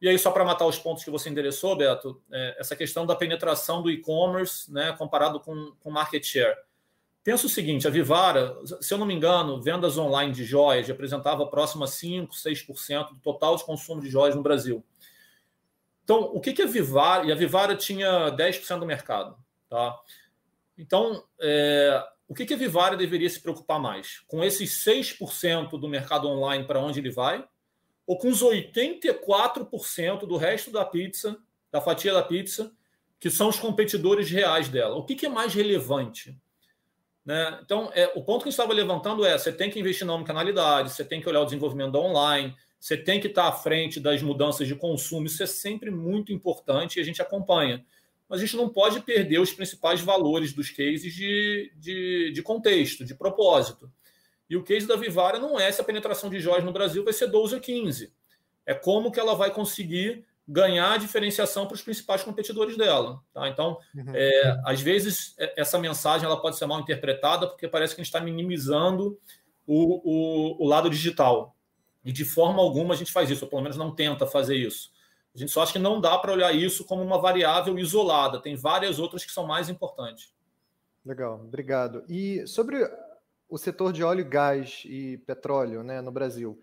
[0.00, 3.14] E aí, só para matar os pontos que você endereçou, Beto, é, essa questão da
[3.14, 6.56] penetração do e-commerce né, comparado com, com market share.
[7.22, 11.46] Pensa o seguinte: a Vivara, se eu não me engano, vendas online de joias representava
[11.46, 14.82] próximo a 5%, 6% do total de consumo de joias no Brasil.
[16.10, 17.24] Então, o que, que a Vivara.
[17.24, 19.36] E a Vivara tinha 10% do mercado.
[19.68, 19.96] Tá?
[20.76, 24.20] Então, é, o que, que a Vivara deveria se preocupar mais?
[24.26, 27.46] Com esses 6% do mercado online para onde ele vai?
[28.10, 31.38] ou com os 84% do resto da pizza,
[31.70, 32.72] da fatia da pizza,
[33.20, 34.96] que são os competidores reais dela.
[34.96, 36.36] O que, que é mais relevante?
[37.24, 37.60] Né?
[37.62, 40.90] Então, é, o ponto que eu estava levantando é: você tem que investir na omnicanalidade,
[40.90, 44.22] você tem que olhar o desenvolvimento da online, você tem que estar à frente das
[44.22, 45.26] mudanças de consumo.
[45.26, 47.84] Isso é sempre muito importante e a gente acompanha.
[48.26, 53.04] Mas a gente não pode perder os principais valores dos cases de, de, de contexto,
[53.04, 53.92] de propósito.
[54.48, 57.12] E o case da Vivara não é se a penetração de joias no Brasil vai
[57.12, 58.12] ser 12 ou 15.
[58.64, 63.20] É como que ela vai conseguir ganhar a diferenciação para os principais competidores dela.
[63.32, 63.48] Tá?
[63.48, 64.12] Então, uhum.
[64.12, 68.04] é, às vezes, é, essa mensagem ela pode ser mal interpretada porque parece que a
[68.04, 69.16] gente está minimizando
[69.66, 71.54] o, o, o, lado digital.
[72.04, 74.90] E de forma alguma a gente faz isso, ou pelo menos não tenta fazer isso.
[75.34, 78.40] A gente só acha que não dá para olhar isso como uma variável isolada.
[78.40, 80.32] Tem várias outras que são mais importantes.
[81.04, 82.04] Legal, obrigado.
[82.08, 82.78] E sobre
[83.48, 86.60] o setor de óleo, gás e petróleo né, no Brasil.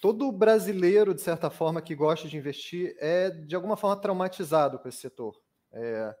[0.00, 4.88] Todo brasileiro, de certa forma, que gosta de investir é, de alguma forma, traumatizado com
[4.88, 5.38] esse setor.
[5.72, 6.14] É,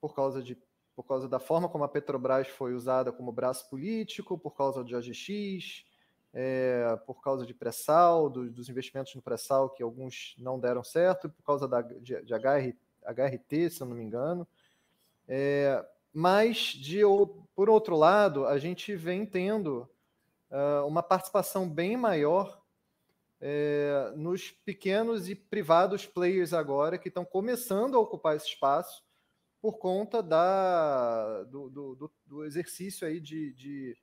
[0.00, 0.56] por, causa de,
[0.94, 4.94] por causa da forma como a Petrobras foi usada como braço político, por causa de
[4.94, 5.84] OGX,
[6.32, 11.28] é, por causa de pré-sal, do, dos investimentos no pré-sal, que alguns não deram certo,
[11.28, 14.46] por causa da, de, de HR, HRT, se eu não me engano.
[15.26, 17.00] É, mas, de,
[17.54, 19.88] por outro lado, a gente vem tendo
[20.50, 22.60] uh, uma participação bem maior
[23.40, 29.04] é, nos pequenos e privados players agora que estão começando a ocupar esse espaço
[29.60, 33.96] por conta da, do, do, do exercício aí de, de, de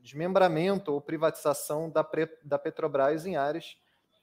[0.00, 2.06] desmembramento ou privatização da,
[2.42, 3.76] da Petrobras em áreas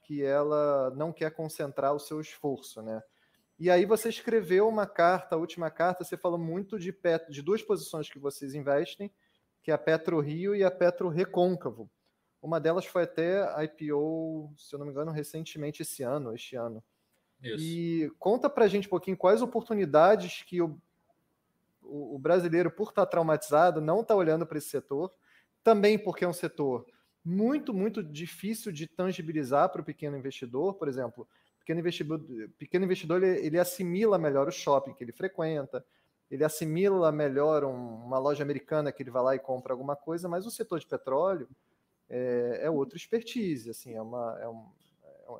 [0.03, 3.01] que ela não quer concentrar o seu esforço, né?
[3.59, 7.41] E aí você escreveu uma carta, a última carta, você falou muito de, pet, de
[7.41, 9.11] duas posições que vocês investem,
[9.61, 11.89] que é a Petro Rio e a Petro Recôncavo.
[12.41, 16.81] Uma delas foi até IPO, se eu não me engano, recentemente esse ano, este ano.
[17.43, 17.63] Isso.
[17.63, 20.79] E conta para a gente um pouquinho quais oportunidades que o,
[21.83, 25.13] o, o brasileiro, por estar traumatizado, não está olhando para esse setor,
[25.69, 26.83] também porque é um setor
[27.23, 31.27] muito, muito difícil de tangibilizar para o pequeno investidor, por exemplo.
[31.59, 32.19] Pequeno investidor,
[32.57, 35.85] pequeno investidor ele, ele assimila melhor o shopping que ele frequenta,
[36.31, 40.27] ele assimila melhor um, uma loja americana que ele vai lá e compra alguma coisa,
[40.27, 41.47] mas o setor de petróleo
[42.09, 44.65] é, é outro expertise, assim, é, uma, é, um,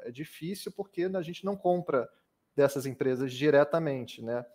[0.04, 2.08] é difícil porque a gente não compra
[2.56, 4.46] dessas empresas diretamente, né?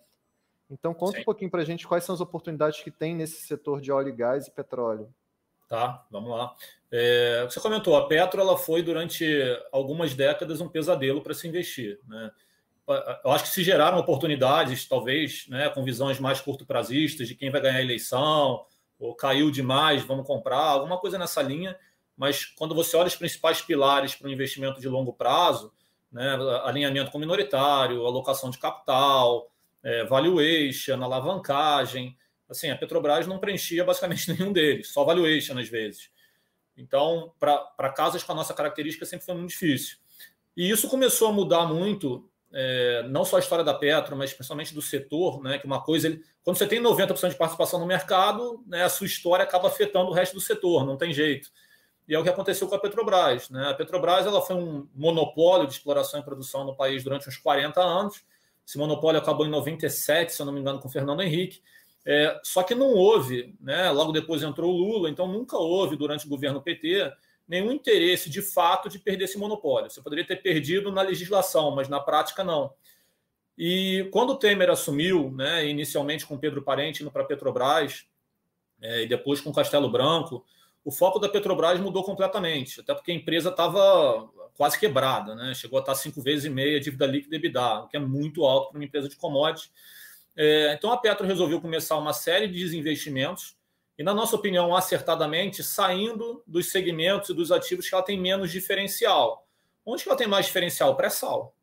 [0.71, 1.23] Então conta Sim.
[1.23, 4.15] um pouquinho para a gente quais são as oportunidades que tem nesse setor de óleo,
[4.15, 5.13] gás e petróleo.
[5.69, 6.55] Tá, vamos lá.
[6.91, 9.27] É, você comentou, a Petro ela foi durante
[9.73, 11.99] algumas décadas um pesadelo para se investir.
[12.07, 12.31] Né?
[13.25, 17.61] Eu acho que se geraram oportunidades, talvez, né, com visões mais curto-prazistas de quem vai
[17.61, 18.65] ganhar a eleição,
[18.99, 21.77] ou caiu demais, vamos comprar, alguma coisa nessa linha.
[22.17, 25.73] Mas quando você olha os principais pilares para um investimento de longo prazo,
[26.13, 29.51] né, alinhamento com minoritário, alocação de capital,
[29.83, 32.17] é, valuation, alavancagem,
[32.57, 36.11] assim, a Petrobras não preenchia basicamente nenhum deles, só valuation às vezes.
[36.77, 39.99] Então, para casas com a nossa característica sempre foi muito difícil.
[40.57, 44.75] E isso começou a mudar muito, é, não só a história da Petro, mas principalmente
[44.75, 45.59] do setor, né?
[45.59, 49.07] Que uma coisa, ele, quando você tem 90% de participação no mercado, né, a sua
[49.07, 51.51] história acaba afetando o resto do setor, não tem jeito.
[52.07, 53.49] E é o que aconteceu com a Petrobras.
[53.49, 53.71] Né?
[53.71, 57.81] A Petrobras ela foi um monopólio de exploração e produção no país durante uns 40
[57.81, 58.23] anos.
[58.67, 61.63] Esse monopólio acabou em 97, se eu não me engano, com Fernando Henrique.
[62.07, 63.91] É, só que não houve, né?
[63.91, 67.11] logo depois entrou o Lula, então nunca houve, durante o governo PT,
[67.49, 69.91] nenhum interesse de fato de perder esse monopólio.
[69.91, 72.73] Você poderia ter perdido na legislação, mas na prática não.
[73.57, 78.07] E quando o Temer assumiu, né, inicialmente com Pedro Parente indo para a Petrobras,
[78.83, 80.45] é, e depois com Castelo Branco,
[80.85, 85.55] o foco da Petrobras mudou completamente, até porque a empresa estava quase quebrada, né?
[85.55, 88.71] chegou a estar cinco vezes e meia dívida líquida EBITDA, o que é muito alto
[88.71, 89.73] para uma empresa de commodities
[90.37, 93.57] é, então a Petro resolveu começar uma série de desinvestimentos
[93.97, 98.51] e, na nossa opinião, acertadamente, saindo dos segmentos e dos ativos que ela tem menos
[98.51, 99.47] diferencial.
[99.87, 100.97] Onde que ela tem mais diferencial?
[100.97, 101.55] Pré-sal,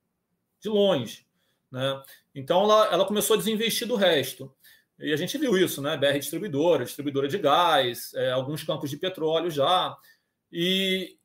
[0.62, 1.27] de longe.
[1.69, 2.03] Né?
[2.34, 4.53] Então ela, ela começou a desinvestir do resto.
[4.97, 5.97] E a gente viu isso, né?
[5.97, 9.97] BR distribuidora, distribuidora de gás, é, alguns campos de petróleo já.
[10.51, 11.17] E,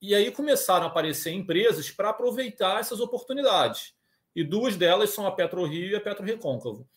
[0.00, 3.92] e aí começaram a aparecer empresas para aproveitar essas oportunidades
[4.34, 6.80] e duas delas são a Petro Rio e a Petro Recôncavo.
[6.80, 6.88] O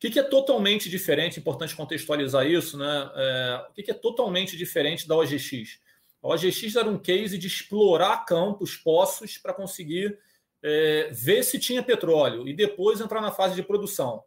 [0.00, 3.10] que, que é totalmente diferente, importante contextualizar isso, né?
[3.14, 5.78] É, o que, que é totalmente diferente da OGX?
[6.22, 10.18] A OGX era um case de explorar campos, poços, para conseguir
[10.62, 14.22] é, ver se tinha petróleo e depois entrar na fase de produção.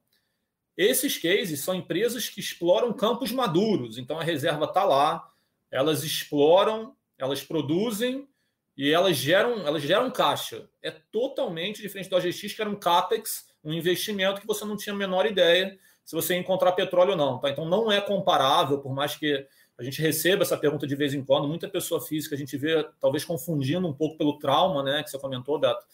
[0.76, 5.28] Esses cases são empresas que exploram campos maduros, então a reserva está lá,
[5.70, 8.28] elas exploram, elas produzem
[8.76, 10.68] e elas geram, elas geram caixa.
[10.82, 14.94] É totalmente diferente do OGX, que era um CAPEX, um investimento que você não tinha
[14.94, 17.40] a menor ideia se você ia encontrar petróleo ou não.
[17.40, 17.50] Tá?
[17.50, 19.46] Então não é comparável, por mais que
[19.78, 22.86] a gente receba essa pergunta de vez em quando, muita pessoa física a gente vê
[23.00, 25.86] talvez confundindo um pouco pelo trauma, né, que você comentou, Beto.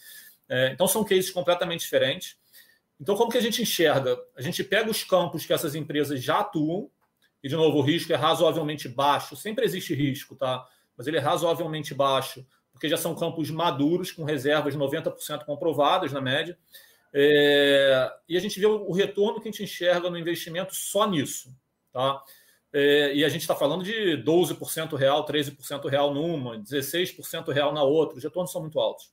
[0.49, 2.37] É, então são cases completamente diferentes.
[2.99, 4.17] Então, como que a gente enxerga?
[4.35, 6.89] A gente pega os campos que essas empresas já atuam,
[7.41, 10.67] e de novo, o risco é razoavelmente baixo, sempre existe risco, tá?
[10.97, 12.45] Mas ele é razoavelmente baixo
[12.79, 16.57] porque já são campos maduros, com reservas de 90% comprovadas na média.
[17.13, 21.53] É, e a gente vê o retorno que a gente enxerga no investimento só nisso.
[21.91, 22.23] Tá?
[22.71, 27.83] É, e a gente está falando de 12% real, 13% real numa, 16% real na
[27.83, 28.17] outra.
[28.17, 29.11] Os retornos são muito altos.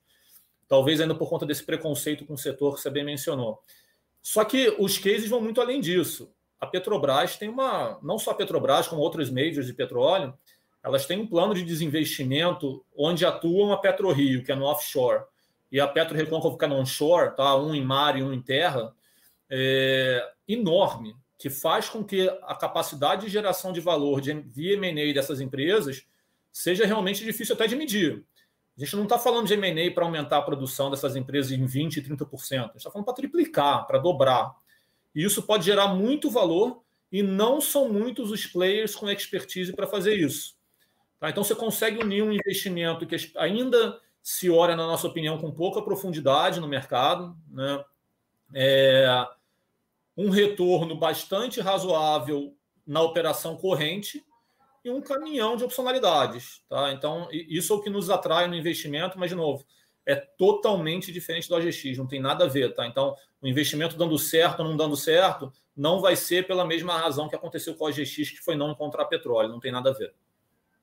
[0.68, 3.60] Talvez ainda por conta desse preconceito com o setor que você bem mencionou.
[4.22, 6.32] Só que os cases vão muito além disso.
[6.60, 7.98] A Petrobras tem uma.
[8.00, 10.38] Não só a Petrobras, como outros majors de petróleo,
[10.86, 15.24] elas têm um plano de desinvestimento onde atuam a PetroRio, que é no offshore,
[15.70, 17.56] e a Petro Recôncavo, é no onshore, tá?
[17.56, 18.94] um em mar e um em terra,
[19.50, 25.12] é, enorme, que faz com que a capacidade de geração de valor de, via M&A
[25.12, 26.06] dessas empresas
[26.52, 28.24] seja realmente difícil até de medir.
[28.78, 32.06] A gente não está falando de M&A para aumentar a produção dessas empresas em 20%,
[32.06, 32.30] 30%.
[32.30, 34.54] A gente está falando para triplicar, para dobrar.
[35.12, 39.88] E isso pode gerar muito valor e não são muitos os players com expertise para
[39.88, 40.55] fazer isso.
[41.18, 41.30] Tá?
[41.30, 45.80] Então, você consegue unir um investimento que ainda se olha, na nossa opinião, com pouca
[45.80, 47.84] profundidade no mercado, né?
[48.54, 49.26] É,
[50.16, 54.24] um retorno bastante razoável na operação corrente
[54.84, 56.62] e um caminhão de opcionalidades.
[56.68, 56.92] Tá?
[56.92, 59.66] Então, isso é o que nos atrai no investimento, mas, de novo,
[60.06, 62.72] é totalmente diferente do OGX, não tem nada a ver.
[62.72, 62.86] Tá?
[62.86, 67.28] Então, o investimento dando certo ou não dando certo não vai ser pela mesma razão
[67.28, 70.14] que aconteceu com o OGX, que foi não encontrar petróleo, não tem nada a ver.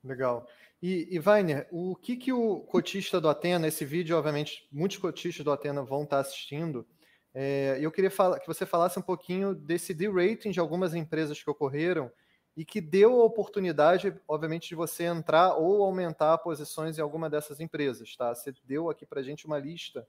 [0.03, 0.47] Legal.
[0.81, 5.45] E, e Weiner, o que, que o cotista do Atena, esse vídeo, obviamente, muitos cotistas
[5.45, 6.85] do Atena vão estar assistindo.
[7.33, 11.49] É, eu queria falar, que você falasse um pouquinho desse de-rating de algumas empresas que
[11.49, 12.11] ocorreram
[12.55, 17.59] e que deu a oportunidade, obviamente, de você entrar ou aumentar posições em alguma dessas
[17.59, 18.15] empresas.
[18.15, 18.35] Tá?
[18.35, 20.05] Você deu aqui para a gente uma lista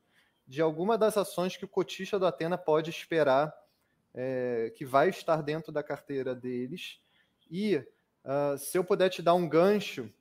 [0.46, 3.54] de alguma das ações que o cotista do Atena pode esperar
[4.12, 7.00] é, que vai estar dentro da carteira deles.
[7.50, 7.82] E
[8.24, 10.12] uh, se eu puder te dar um gancho,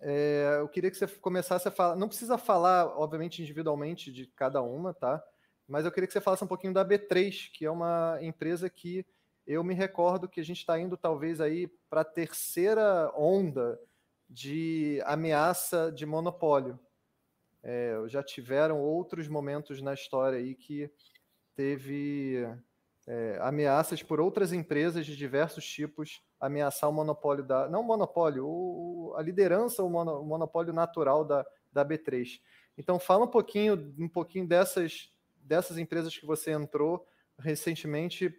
[0.00, 1.96] é, eu queria que você começasse a falar.
[1.96, 5.24] Não precisa falar, obviamente, individualmente de cada uma, tá?
[5.66, 9.06] Mas eu queria que você falasse um pouquinho da B3, que é uma empresa que
[9.46, 13.80] eu me recordo que a gente está indo talvez aí para a terceira onda
[14.28, 16.78] de ameaça de monopólio.
[17.62, 20.90] É, já tiveram outros momentos na história aí que
[21.56, 22.46] teve
[23.06, 27.68] é, ameaças por outras empresas de diversos tipos ameaçar o monopólio da.
[27.68, 32.40] Não o monopólio, o, a liderança, o, mono, o monopólio natural da, da B3.
[32.76, 37.06] Então fala um pouquinho, um pouquinho dessas, dessas empresas que você entrou
[37.38, 38.34] recentemente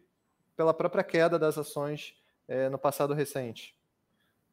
[0.56, 2.16] pela própria queda das ações
[2.48, 3.76] é, no passado recente.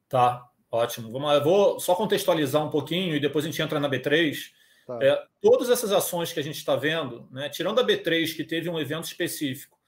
[0.08, 1.10] Tá, ótimo.
[1.10, 1.34] Vamos lá.
[1.36, 4.52] Eu vou só contextualizar um pouquinho e depois a gente entra na B3.
[4.86, 4.98] Tá.
[5.00, 8.68] É, todas essas ações que a gente está vendo, né, tirando a B3, que teve
[8.68, 9.78] um evento específico,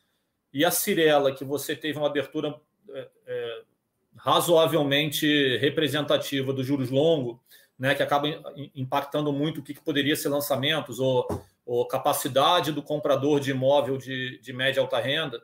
[0.55, 2.55] e a Cirela, que você teve uma abertura
[2.91, 3.63] é, é,
[4.17, 7.43] razoavelmente representativa do juros longo,
[7.77, 8.29] né, que acaba
[8.73, 11.27] impactando muito o que, que poderia ser lançamentos ou,
[11.67, 15.43] ou, capacidade do comprador de imóvel de, de média e alta renda.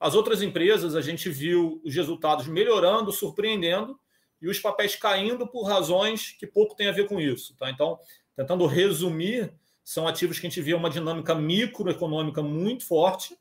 [0.00, 4.00] As outras empresas, a gente viu os resultados melhorando, surpreendendo,
[4.40, 7.54] e os papéis caindo por razões que pouco tem a ver com isso.
[7.56, 7.70] Tá?
[7.70, 7.98] Então,
[8.34, 9.52] tentando resumir,
[9.84, 13.36] são ativos que a gente vê uma dinâmica microeconômica muito forte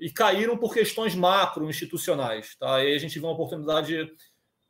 [0.00, 2.56] e caíram por questões macro institucionais.
[2.56, 2.76] Tá?
[2.76, 4.10] Aí a gente vê uma oportunidade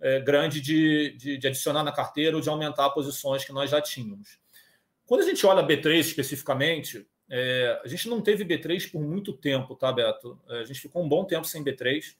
[0.00, 3.80] é, grande de, de, de, adicionar na carteira ou de aumentar posições que nós já
[3.80, 4.38] tínhamos.
[5.06, 9.32] Quando a gente olha a B3 especificamente, é, a gente não teve B3 por muito
[9.32, 10.40] tempo, tá, Beto?
[10.48, 12.16] É, a gente ficou um bom tempo sem B3,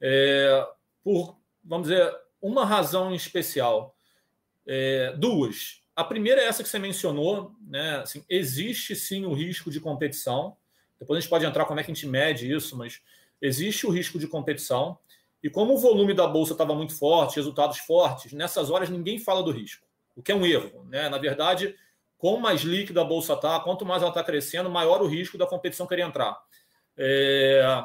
[0.00, 0.66] é,
[1.02, 3.96] por, vamos dizer, uma razão em especial.
[4.66, 5.80] É, duas.
[5.94, 7.96] A primeira é essa que você mencionou, né?
[7.98, 10.56] Assim, existe sim o risco de competição.
[11.02, 13.02] Depois a gente pode entrar como é que a gente mede isso, mas
[13.40, 14.96] existe o risco de competição.
[15.42, 19.42] E como o volume da bolsa estava muito forte, resultados fortes, nessas horas ninguém fala
[19.42, 19.84] do risco,
[20.14, 20.86] o que é um erro.
[20.88, 21.08] Né?
[21.08, 21.74] Na verdade,
[22.16, 25.44] quanto mais líquida a bolsa está, quanto mais ela está crescendo, maior o risco da
[25.44, 26.40] competição querer entrar.
[26.96, 27.84] É...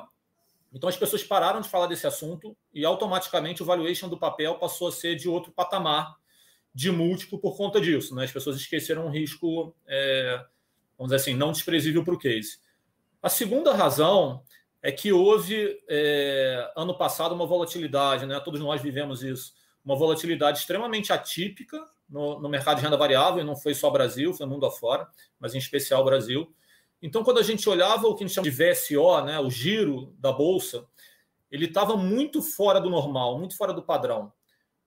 [0.71, 4.89] Então as pessoas pararam de falar desse assunto e automaticamente o valuation do papel passou
[4.89, 6.17] a ser de outro patamar
[6.71, 8.13] de múltiplo por conta disso.
[8.13, 8.25] Né?
[8.25, 10.45] As pessoas esqueceram um risco, é,
[10.95, 12.66] vamos dizer assim, não desprezível para o case.
[13.27, 14.41] A segunda razão
[14.81, 18.39] é que houve, é, ano passado, uma volatilidade, né?
[18.39, 19.51] todos nós vivemos isso,
[19.83, 21.77] uma volatilidade extremamente atípica
[22.09, 25.05] no, no mercado de renda variável, e não foi só Brasil, foi mundo afora,
[25.37, 26.55] mas em especial Brasil.
[27.01, 30.15] Então, quando a gente olhava o que a gente chama de VSO, né, o giro
[30.19, 30.85] da bolsa,
[31.51, 34.31] ele estava muito fora do normal, muito fora do padrão.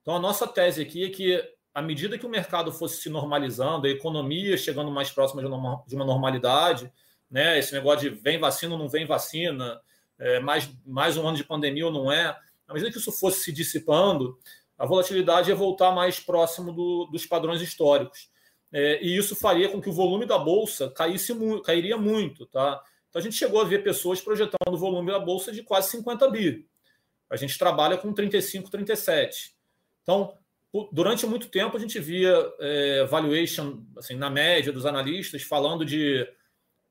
[0.00, 3.87] Então, a nossa tese aqui é que à medida que o mercado fosse se normalizando,
[3.87, 6.90] a economia chegando mais próxima de uma normalidade,
[7.30, 7.58] né?
[7.58, 9.80] Esse negócio de vem vacina ou não vem vacina,
[10.18, 12.36] é, mais, mais um ano de pandemia ou não é.
[12.66, 14.38] À medida que isso fosse se dissipando,
[14.76, 18.30] a volatilidade ia voltar mais próximo do, dos padrões históricos.
[18.72, 22.46] É, e isso faria com que o volume da bolsa caísse mu cairia muito.
[22.46, 22.82] Tá?
[23.08, 26.28] Então a gente chegou a ver pessoas projetando o volume da bolsa de quase 50
[26.30, 26.66] bi.
[27.28, 29.54] A gente trabalha com 35, 37.
[30.02, 30.36] Então,
[30.92, 36.26] durante muito tempo a gente via é, valuation assim, na média dos analistas falando de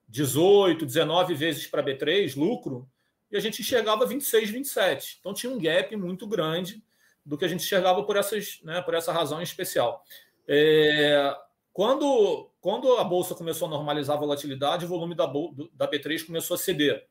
[0.10, 2.89] 18, 19 vezes para B3, lucro,
[3.32, 5.17] e a gente enxergava 26, 27.
[5.19, 6.84] Então tinha um gap muito grande
[7.24, 10.04] do que a gente enxergava por, essas, né, por essa razão em especial.
[10.48, 11.36] É,
[11.72, 15.28] quando, quando a Bolsa começou a normalizar a volatilidade, o volume da,
[15.74, 17.08] da B3 começou a ceder.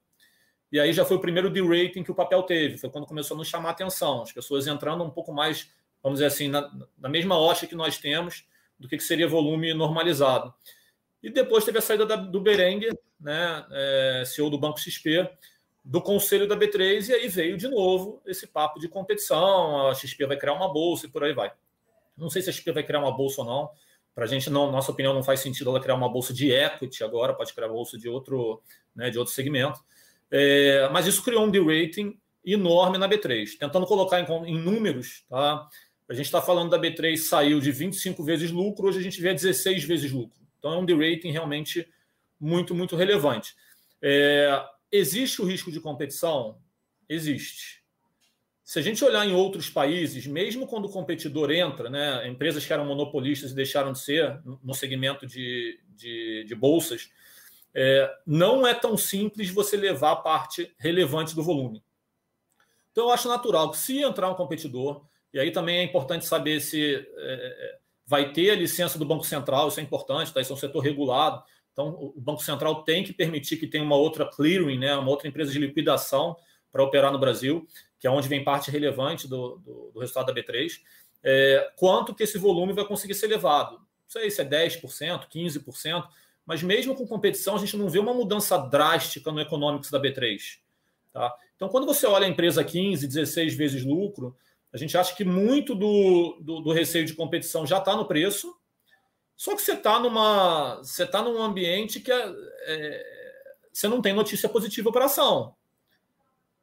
[0.72, 3.38] E aí já foi o primeiro de-rating que o papel teve, foi quando começou a
[3.38, 5.70] nos chamar a atenção, as pessoas entrando um pouco mais,
[6.02, 8.44] vamos dizer assim, na, na mesma hoxa que nós temos
[8.78, 10.52] do que, que seria volume normalizado.
[11.22, 15.28] E depois teve a saída da, do Berenguer, né, é, CEO do Banco XP,
[15.84, 20.26] do conselho da B3, e aí veio de novo esse papo de competição, a XP
[20.26, 21.50] vai criar uma bolsa e por aí vai.
[22.16, 23.70] Não sei se a XP vai criar uma bolsa ou não,
[24.14, 27.04] para a gente, não, nossa opinião, não faz sentido ela criar uma bolsa de equity
[27.04, 28.60] agora, pode criar bolsa de outro,
[28.94, 29.80] né, de outro segmento.
[30.30, 33.56] É, mas isso criou um de-rating enorme na B3.
[33.58, 35.68] Tentando colocar em, em números, tá?
[36.08, 39.32] a gente está falando da B3 saiu de 25 vezes lucro, hoje a gente vê
[39.32, 40.38] 16 vezes lucro.
[40.58, 41.88] Então é um de-rating realmente
[42.40, 43.54] muito, muito relevante.
[44.00, 46.58] É, existe o risco de competição?
[47.08, 47.82] Existe.
[48.64, 52.72] Se a gente olhar em outros países, mesmo quando o competidor entra, né, empresas que
[52.72, 57.10] eram monopolistas e deixaram de ser no segmento de, de, de bolsas,
[57.74, 61.82] é, não é tão simples você levar a parte relevante do volume.
[62.92, 65.02] Então, eu acho natural que, se entrar um competidor,
[65.32, 67.78] e aí também é importante saber se é, é,
[68.08, 70.40] vai ter a licença do Banco Central, isso é importante, tá?
[70.40, 71.42] isso é um setor regulado.
[71.74, 74.96] Então, o Banco Central tem que permitir que tenha uma outra clearing, né?
[74.96, 76.34] uma outra empresa de liquidação
[76.72, 77.68] para operar no Brasil,
[78.00, 80.80] que é onde vem parte relevante do, do, do resultado da B3.
[81.22, 83.72] É, quanto que esse volume vai conseguir ser levado?
[83.72, 84.80] Não sei se é 10%,
[85.30, 86.08] 15%,
[86.46, 90.60] mas mesmo com competição, a gente não vê uma mudança drástica no econômico da B3.
[91.12, 91.36] Tá?
[91.56, 94.34] Então, quando você olha a empresa 15, 16 vezes lucro,
[94.78, 98.54] a gente acha que muito do, do, do receio de competição já está no preço,
[99.36, 102.34] só que você está numa, você tá num ambiente que é,
[102.66, 103.04] é,
[103.72, 105.54] você não tem notícia positiva para ação.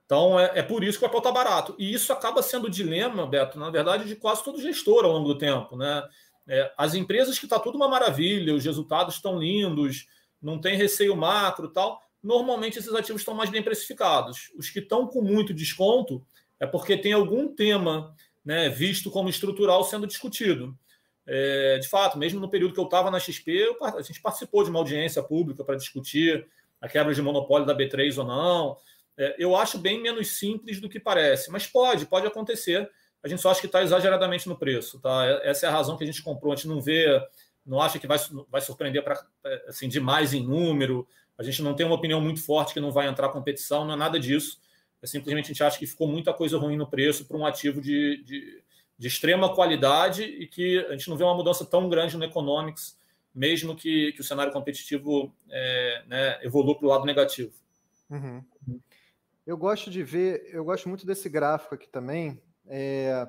[0.06, 1.76] Então é, é, por isso que o papel está barato.
[1.78, 5.28] E isso acaba sendo o dilema, Beto, na verdade, de quase todo gestor ao longo
[5.28, 5.76] do tempo.
[5.76, 6.04] Né?
[6.48, 10.08] É, as empresas que está tudo uma maravilha, os resultados estão lindos,
[10.42, 14.52] não tem receio macro tal, normalmente esses ativos estão mais bem precificados.
[14.58, 16.26] Os que estão com muito desconto
[16.60, 20.78] é porque tem algum tema né, visto como estrutural sendo discutido.
[21.28, 24.64] É, de fato, mesmo no período que eu estava na XP, eu, a gente participou
[24.64, 26.48] de uma audiência pública para discutir
[26.80, 28.78] a quebra de monopólio da B3 ou não.
[29.18, 32.90] É, eu acho bem menos simples do que parece, mas pode, pode acontecer.
[33.24, 35.00] A gente só acha que está exageradamente no preço.
[35.00, 35.26] Tá?
[35.44, 36.54] Essa é a razão que a gente comprou.
[36.54, 37.20] A gente não vê,
[37.66, 39.20] não acha que vai, vai surpreender pra,
[39.68, 41.08] assim, demais em número.
[41.36, 43.98] A gente não tem uma opinião muito forte que não vai entrar competição, não é
[43.98, 44.60] nada disso.
[45.02, 47.82] É simplesmente a gente acha que ficou muita coisa ruim no preço para um ativo
[47.82, 48.64] de, de,
[48.98, 52.98] de, extrema qualidade e que a gente não vê uma mudança tão grande no economics,
[53.34, 57.54] mesmo que, que o cenário competitivo é, né, evolua para o lado negativo.
[58.10, 58.44] Uhum.
[59.46, 63.28] Eu gosto de ver, eu gosto muito desse gráfico aqui também, é,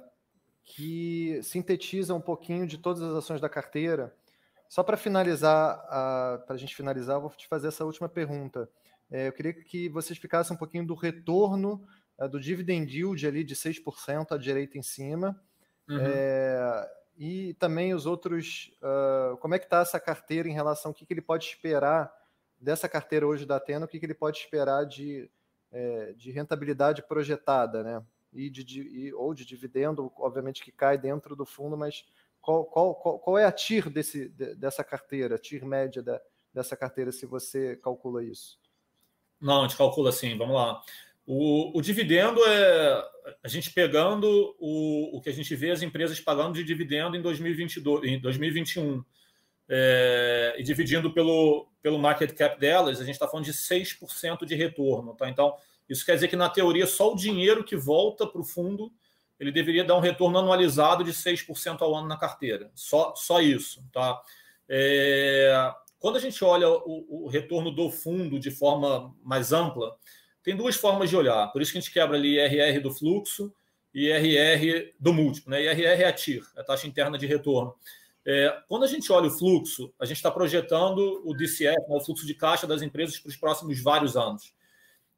[0.65, 4.15] que sintetiza um pouquinho de todas as ações da carteira.
[4.69, 5.79] Só para finalizar,
[6.47, 8.69] para a gente finalizar, vou te fazer essa última pergunta.
[9.11, 11.87] É, eu queria que você explicasse um pouquinho do retorno
[12.19, 15.41] é, do dividend yield ali de 6% à direita em cima.
[15.89, 15.99] Uhum.
[16.01, 18.71] É, e também os outros.
[18.83, 22.13] Uh, como é que está essa carteira em relação ao que, que ele pode esperar
[22.61, 25.31] dessa carteira hoje da Atena, o que, que ele pode esperar de,
[25.71, 28.03] é, de rentabilidade projetada, né?
[28.33, 32.05] E de, de, ou de dividendo, obviamente que cai dentro do fundo, mas
[32.41, 36.21] qual, qual, qual, qual é a TIR desse, dessa carteira, a TIR média da,
[36.53, 38.59] dessa carteira, se você calcula isso?
[39.41, 40.81] Não, a gente calcula assim, vamos lá.
[41.27, 43.05] O, o, dividendo é
[43.43, 47.23] a gente pegando o, o que a gente vê as empresas pagando de dividendo em
[47.23, 49.05] 2022, em 2021
[49.69, 54.55] é, e dividindo pelo, pelo market cap delas, a gente está falando de 6% de
[54.55, 55.15] retorno.
[55.15, 55.29] Tá?
[55.29, 55.57] Então,
[55.89, 58.93] isso quer dizer que, na teoria, só o dinheiro que volta para o fundo
[59.39, 62.71] ele deveria dar um retorno anualizado de 6% ao ano na carteira.
[62.75, 63.85] Só, só isso.
[63.93, 64.21] Tá?
[64.69, 69.97] É, quando a gente olha o, o, retorno do fundo de forma mais ampla,
[70.43, 71.49] tem duas formas de olhar.
[71.49, 73.53] Por isso que a gente quebra ali IRR do fluxo
[73.93, 75.51] e IRR do múltiplo.
[75.51, 75.63] Né?
[75.65, 77.75] IRR é a TIR, a taxa interna de retorno.
[78.25, 82.01] É, quando a gente olha o fluxo, a gente está projetando o DCF, né, o
[82.01, 84.53] fluxo de caixa das empresas para os próximos vários anos.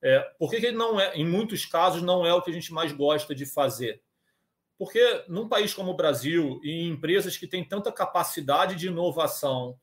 [0.00, 2.72] É, por que, ele não é, em muitos casos, não é o que a gente
[2.72, 4.00] mais gosta de fazer?
[4.78, 9.76] Porque num país como o Brasil, e em empresas que têm tanta capacidade de inovação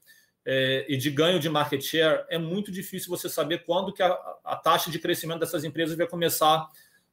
[0.45, 4.11] é, e de ganho de market share, é muito difícil você saber quando que a,
[4.43, 6.69] a taxa de crescimento dessas empresas vai começar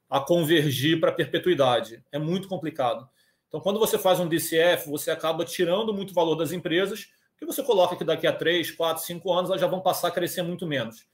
[0.09, 2.03] a convergir para a perpetuidade.
[2.11, 3.09] É muito complicado.
[3.47, 7.07] Então, quando você faz um DCF, você acaba tirando muito valor das empresas,
[7.37, 10.11] que você coloca que daqui a 3, 4, 5 anos elas já vão passar a
[10.11, 11.05] crescer muito menos.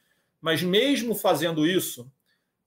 [0.41, 2.11] Mas mesmo fazendo isso,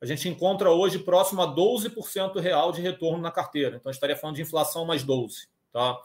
[0.01, 3.77] a gente encontra hoje próximo a 12% real de retorno na carteira.
[3.77, 5.47] Então, estaria falando de inflação mais 12%.
[5.73, 5.99] Tá?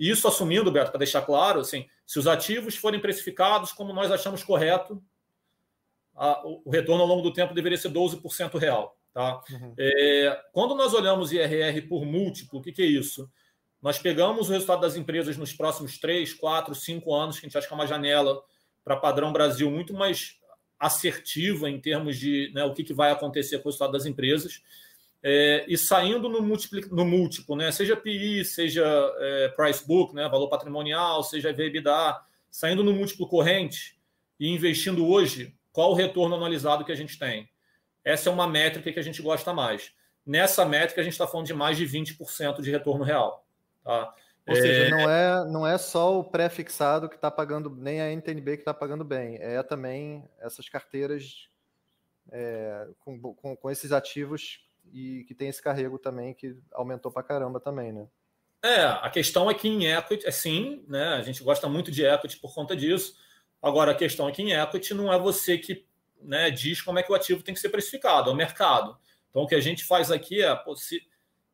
[0.00, 4.42] Isso assumindo, Beto, para deixar claro, assim, se os ativos forem precificados como nós achamos
[4.42, 5.02] correto,
[6.16, 8.96] a, o retorno ao longo do tempo deveria ser 12% real.
[9.12, 9.42] Tá?
[9.50, 9.74] Uhum.
[9.78, 13.30] É, quando nós olhamos IRR por múltiplo, o que, que, é isso?
[13.82, 17.58] Nós pegamos o resultado das empresas nos próximos 3, 4, 5 anos, que a gente
[17.58, 18.42] acha que é uma janela
[18.82, 20.38] para padrão Brasil muito mais
[20.78, 24.62] assertiva em termos de né, o que, que vai acontecer com o resultado das empresas.
[25.22, 28.84] É, e saindo no múltiplo, no múltiplo né, seja PI, seja
[29.18, 32.18] é, price book, né, valor patrimonial, seja EBITDA,
[32.50, 34.00] saindo no múltiplo corrente
[34.38, 37.48] e investindo hoje, qual o retorno anualizado que a gente tem?
[38.02, 39.92] Essa é uma métrica que a gente gosta mais.
[40.24, 43.46] Nessa métrica, a gente está falando de mais de 20% de retorno real.
[43.84, 44.14] Tá?
[44.48, 44.60] Ou é...
[44.60, 48.62] seja, não é, não é só o pré-fixado que está pagando, nem a NTNB que
[48.62, 51.48] está pagando bem, é também essas carteiras
[52.32, 57.22] é, com, com, com esses ativos e que tem esse carrego também que aumentou para
[57.22, 58.06] caramba também, né?
[58.62, 61.14] É, a questão é que em equity, é sim, né?
[61.14, 63.16] A gente gosta muito de equity por conta disso,
[63.62, 65.84] Agora, a questão aqui em equity não é você que
[66.22, 68.96] né, diz como é que o ativo tem que ser precificado, é o mercado.
[69.28, 71.02] Então, o que a gente faz aqui é, se,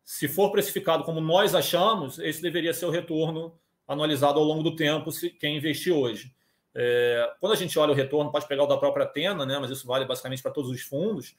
[0.05, 3.59] se for precificado como nós achamos, esse deveria ser o retorno
[3.89, 6.33] anualizado ao longo do tempo, se quem investir hoje.
[6.75, 9.71] É, quando a gente olha o retorno, pode pegar o da própria Atena, né, mas
[9.71, 11.37] isso vale basicamente para todos os fundos.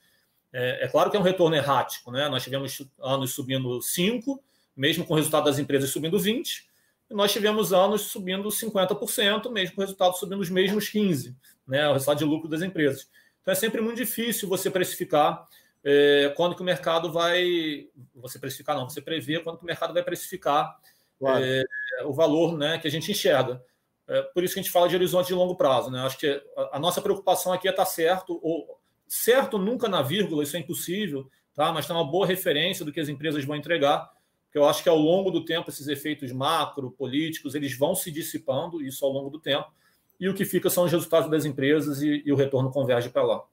[0.52, 2.12] É, é, claro que é um retorno errático.
[2.12, 2.28] Né?
[2.30, 4.42] Nós tivemos anos subindo 5,
[4.76, 6.68] mesmo com o resultado das empresas subindo 20,
[7.10, 11.34] e nós tivemos anos subindo 50%, mesmo com o resultado subindo os mesmos 15%,
[11.68, 11.88] né?
[11.90, 13.10] o resultado de lucro das empresas.
[13.42, 15.48] Então é sempre muito difícil você precificar
[15.84, 17.88] é, quando que o mercado vai.
[18.16, 20.78] Você precificar, não, você prevê quando que o mercado vai precificar
[21.18, 21.42] claro.
[21.42, 21.64] é,
[22.04, 23.64] o valor né, que a gente enxerga.
[24.06, 25.90] É, por isso que a gente fala de horizonte de longo prazo.
[25.90, 26.02] Né?
[26.02, 28.78] Acho que a, a nossa preocupação aqui é estar certo, ou
[29.08, 31.72] certo nunca na vírgula, isso é impossível, tá?
[31.72, 34.12] mas tem uma boa referência do que as empresas vão entregar,
[34.46, 38.12] porque eu acho que ao longo do tempo esses efeitos macro, políticos, eles vão se
[38.12, 39.72] dissipando, isso ao longo do tempo,
[40.20, 43.24] e o que fica são os resultados das empresas e, e o retorno converge para
[43.24, 43.44] lá.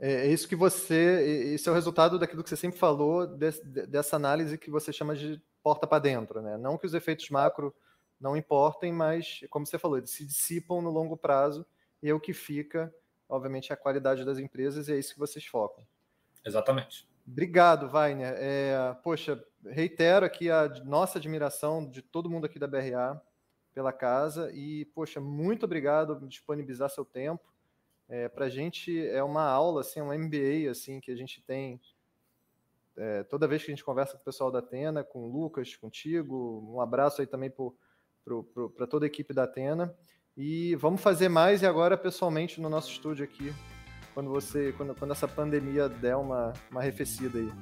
[0.00, 1.52] É, é, isso que você.
[1.54, 3.50] Esse é o resultado daquilo que você sempre falou, de,
[3.86, 6.42] dessa análise que você chama de porta para dentro.
[6.42, 6.58] Né?
[6.58, 7.74] Não que os efeitos macro
[8.20, 11.66] não importem, mas, como você falou, eles se dissipam no longo prazo
[12.02, 12.92] e é o que fica,
[13.34, 15.84] obviamente, a qualidade das empresas e é isso que vocês focam.
[16.44, 17.06] Exatamente.
[17.26, 18.34] Obrigado, Vainer.
[18.36, 23.20] É, poxa, reitero aqui a nossa admiração de todo mundo aqui da BRA
[23.72, 27.52] pela casa e, poxa, muito obrigado por disponibilizar seu tempo.
[28.08, 31.80] É, Para a gente é uma aula, assim, um MBA assim, que a gente tem
[32.96, 35.74] é, toda vez que a gente conversa com o pessoal da Atena, com o Lucas,
[35.74, 36.62] contigo.
[36.72, 39.94] Um abraço aí também para toda a equipe da Atena.
[40.36, 43.52] E vamos fazer mais e agora pessoalmente no nosso estúdio aqui,
[44.12, 47.52] quando você, quando, quando essa pandemia der uma, uma arrefecida aí.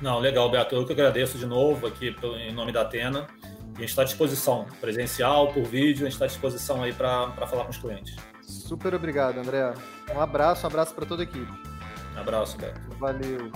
[0.00, 0.74] Não, legal, Beto.
[0.74, 3.26] Eu que agradeço de novo aqui em nome da Atena.
[3.42, 6.92] E a gente está à disposição, presencial, por vídeo, a gente está à disposição aí
[6.92, 8.16] para falar com os clientes.
[8.42, 9.74] Super obrigado, André.
[10.14, 11.52] Um abraço, um abraço para toda a equipe.
[12.14, 12.80] Um abraço, Beto.
[12.98, 13.50] Valeu.